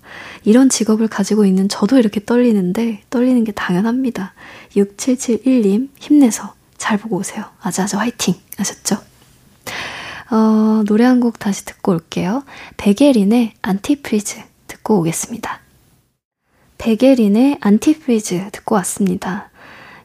[0.43, 4.34] 이런 직업을 가지고 있는 저도 이렇게 떨리는데 떨리는 게 당연합니다.
[4.76, 7.45] 6771님 힘내서 잘 보고 오세요.
[7.62, 8.97] 아자아자 화이팅 하셨죠?
[10.32, 12.43] 어, 노래 한 곡 다시 듣고 올게요.
[12.78, 15.60] 백예린의 Antifreeze 듣고 오겠습니다.
[16.78, 19.49] 백예린의 Antifreeze 듣고 왔습니다.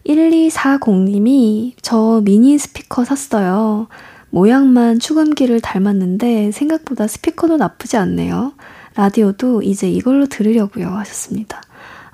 [0.07, 3.89] 1240님이 저 미니 스피커 샀어요.
[4.31, 8.53] 모양만 축음기를 닮았는데 생각보다 스피커도 나쁘지 않네요.
[8.95, 11.63] 라디오도 이제 이걸로 들으려고요 하셨습니다.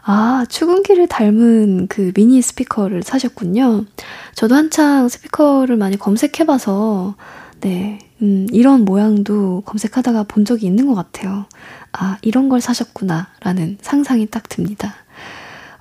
[0.06, 3.86] 아, 축음기를 닮은 그 미니 스피커를 사셨군요.
[4.34, 7.14] 저도 한창 스피커를 많이 검색해봐서,
[7.60, 11.46] 네, 음, 이런 모양도 검색하다가 본 적이 있는 것 같아요.
[11.92, 14.94] 아, 이런 걸 사셨구나, 라는 상상이 딱 듭니다.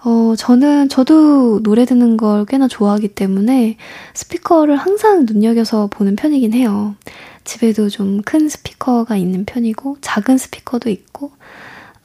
[0.06, 3.78] 어, 저는, 저도 노래 듣는 걸 꽤나 좋아하기 때문에
[4.14, 6.95] 스피커를 항상 눈여겨서 보는 편이긴 해요.
[7.45, 11.32] 집에도 좀 큰 스피커가 있는 편이고, 작은 스피커도 있고,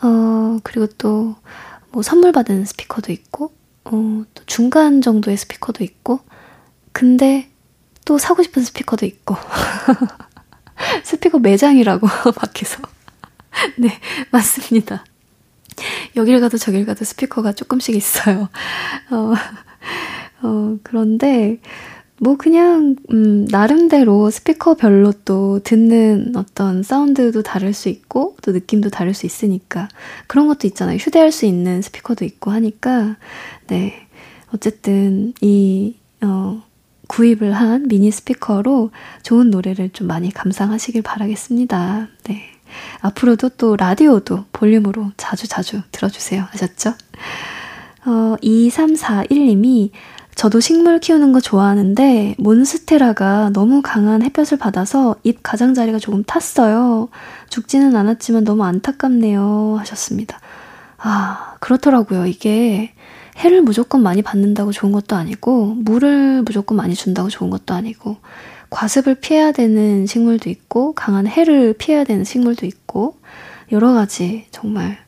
[0.02, 1.36] 어, 그리고 또,
[1.90, 3.52] 뭐 선물 받은 스피커도 있고,
[3.84, 6.20] 어, 또 중간 정도의 스피커도 있고,
[6.92, 7.48] 근데
[8.04, 9.36] 또 사고 싶은 스피커도 있고.
[11.04, 12.80] 스피커 매장이라고, 밖에서.
[13.78, 13.98] 네,
[14.30, 15.04] 맞습니다.
[16.16, 18.48] 여길 가도 저길 가도 스피커가 조금씩 있어요.
[19.10, 19.34] 어,
[20.42, 21.58] 어, 그런데,
[22.20, 29.14] 뭐 그냥, 음, 나름대로 스피커별로 또 듣는 어떤 사운드도 다를 수 있고, 또 느낌도 다를
[29.14, 29.88] 수 있으니까,
[30.26, 30.96] 그런 것도 있잖아요.
[30.96, 33.16] 휴대할 수 있는 스피커도 있고 하니까,
[33.68, 34.06] 네.
[34.52, 36.62] 어쨌든, 이, 어,
[37.08, 38.90] 구입을 한 미니 스피커로
[39.22, 42.08] 좋은 노래를 좀 많이 감상하시길 바라겠습니다.
[42.24, 42.57] 네.
[43.00, 46.44] 앞으로도 또 라디오도 볼륨으로 자주 자주 들어주세요.
[46.52, 46.94] 아셨죠?
[48.06, 49.90] 어, 2341님이
[50.38, 57.08] 저도 식물 키우는 거 좋아하는데 몬스테라가 너무 강한 햇볕을 받아서 잎 가장자리가 조금 탔어요.
[57.50, 59.76] 죽지는 않았지만 너무 안타깝네요.
[59.80, 60.38] 하셨습니다.
[60.96, 62.26] 아, 그렇더라고요.
[62.26, 62.92] 이게
[63.36, 68.18] 해를 무조건 많이 받는다고 좋은 것도 아니고, 물을 무조건 많이 준다고 좋은 것도 아니고,
[68.70, 73.16] 과습을 피해야 되는 식물도 있고, 강한 해를 피해야 되는 식물도 있고,
[73.72, 74.98] 여러 가지 정말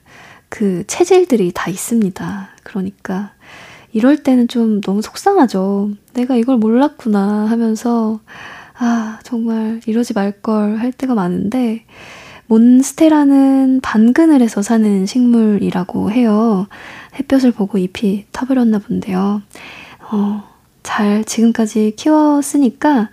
[0.49, 2.49] 그 체질들이 다 있습니다.
[2.63, 3.33] 그러니까,
[3.93, 5.91] 이럴 때는 좀 너무 속상하죠.
[6.15, 8.21] 내가 이걸 몰랐구나 하면서,
[8.79, 11.85] 아, 정말 이러지 말 걸 할 때가 많은데,
[12.47, 16.67] 몬스테라는 반그늘에서 사는 식물이라고 해요.
[17.19, 19.43] 햇볕을 보고 잎이 타버렸나 본데요.
[20.11, 20.43] 어,
[20.83, 23.11] 잘 지금까지 키웠으니까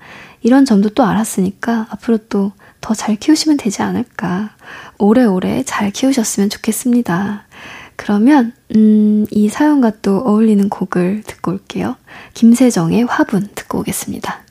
[0.47, 4.51] 이런 점도 또 알았으니까 앞으로 또 더 잘 키우시면 되지 않을까.
[4.97, 7.43] 오래오래 잘 키우셨으면 좋겠습니다.
[7.97, 11.97] 그러면, 음, 이 사연과 또 어울리는 곡을 듣고 올게요.
[12.33, 14.43] 김세정의 화분 듣고 오겠습니다.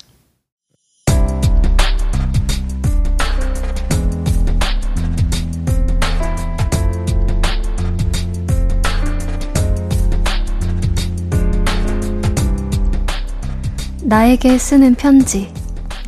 [14.03, 15.56] 나에게 쓰는 편지.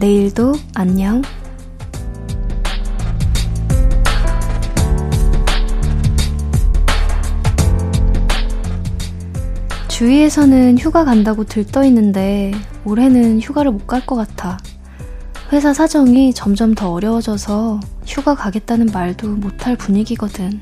[0.01, 1.23] 내일도 안녕.
[9.89, 12.53] 주위에서는 휴가 간다고 들떠 있는데
[12.85, 14.59] 올해는 휴가를 못 갈 것 같아.
[15.53, 20.61] 회사 사정이 점점 더 어려워져서 휴가 가겠다는 말도 못할 분위기거든.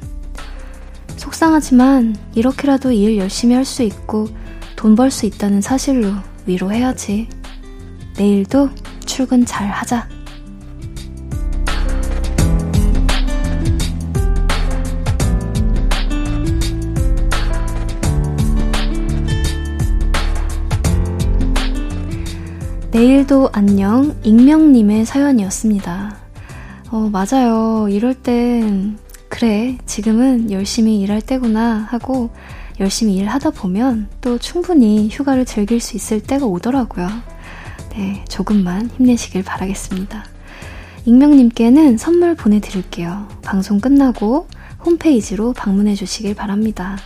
[1.16, 4.28] 속상하지만 이렇게라도 일 열심히 할 수 있고
[4.76, 6.12] 돈 벌 수 있다는 사실로
[6.46, 7.28] 위로해야지.
[8.16, 8.70] 내일도
[9.06, 10.08] 출근 잘 하자.
[22.90, 26.16] 내일도 안녕 익명님의 사연이었습니다.
[26.90, 27.88] 어, 맞아요.
[27.90, 28.96] 이럴 땐,
[29.28, 32.30] 그래, 지금은 열심히 일할 때구나 하고
[32.80, 37.08] 열심히 일하다 보면 또 충분히 휴가를 즐길 수 있을 때가 오더라고요.
[37.96, 40.24] 네, 조금만 힘내시길 바라겠습니다.
[41.06, 43.28] 익명님께는 선물 보내드릴게요.
[43.42, 44.48] 방송 끝나고
[44.84, 46.98] 홈페이지로 방문해 주시길 바랍니다.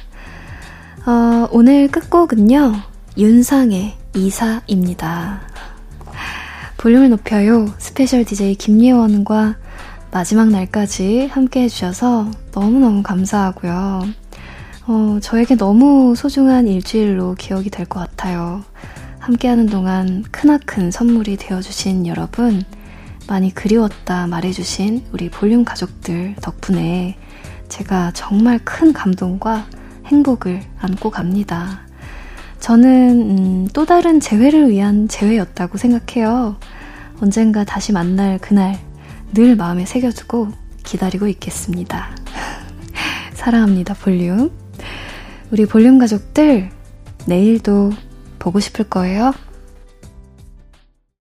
[1.06, 2.74] 어, 오늘 끝곡은요,
[3.16, 5.42] 윤상의 이사입니다.
[6.76, 7.72] 볼륨을 높여요.
[7.78, 9.56] 스페셜 DJ 김예원과
[10.10, 14.02] 마지막 날까지 함께 해주셔서 너무너무 감사하고요.
[14.86, 18.64] 어, 저에게 너무 소중한 일주일로 기억이 될 것 같아요.
[19.20, 22.64] 함께하는 동안 크나큰 선물이 되어주신 여러분,
[23.28, 27.16] 많이 그리웠다 말해주신 우리 볼륨 가족들 덕분에
[27.68, 29.66] 제가 정말 큰 감동과
[30.06, 31.82] 행복을 안고 갑니다.
[32.58, 36.56] 저는 음, 또 다른 재회를 위한 재회였다고 생각해요.
[37.20, 38.78] 언젠가 다시 만날 그날
[39.32, 40.48] 늘 마음에 새겨두고
[40.82, 42.08] 기다리고 있겠습니다.
[43.34, 44.50] 사랑합니다, 볼륨.
[45.50, 46.70] 우리 볼륨 가족들,
[47.26, 47.92] 내일도
[48.40, 49.32] 보고 싶을 거예요.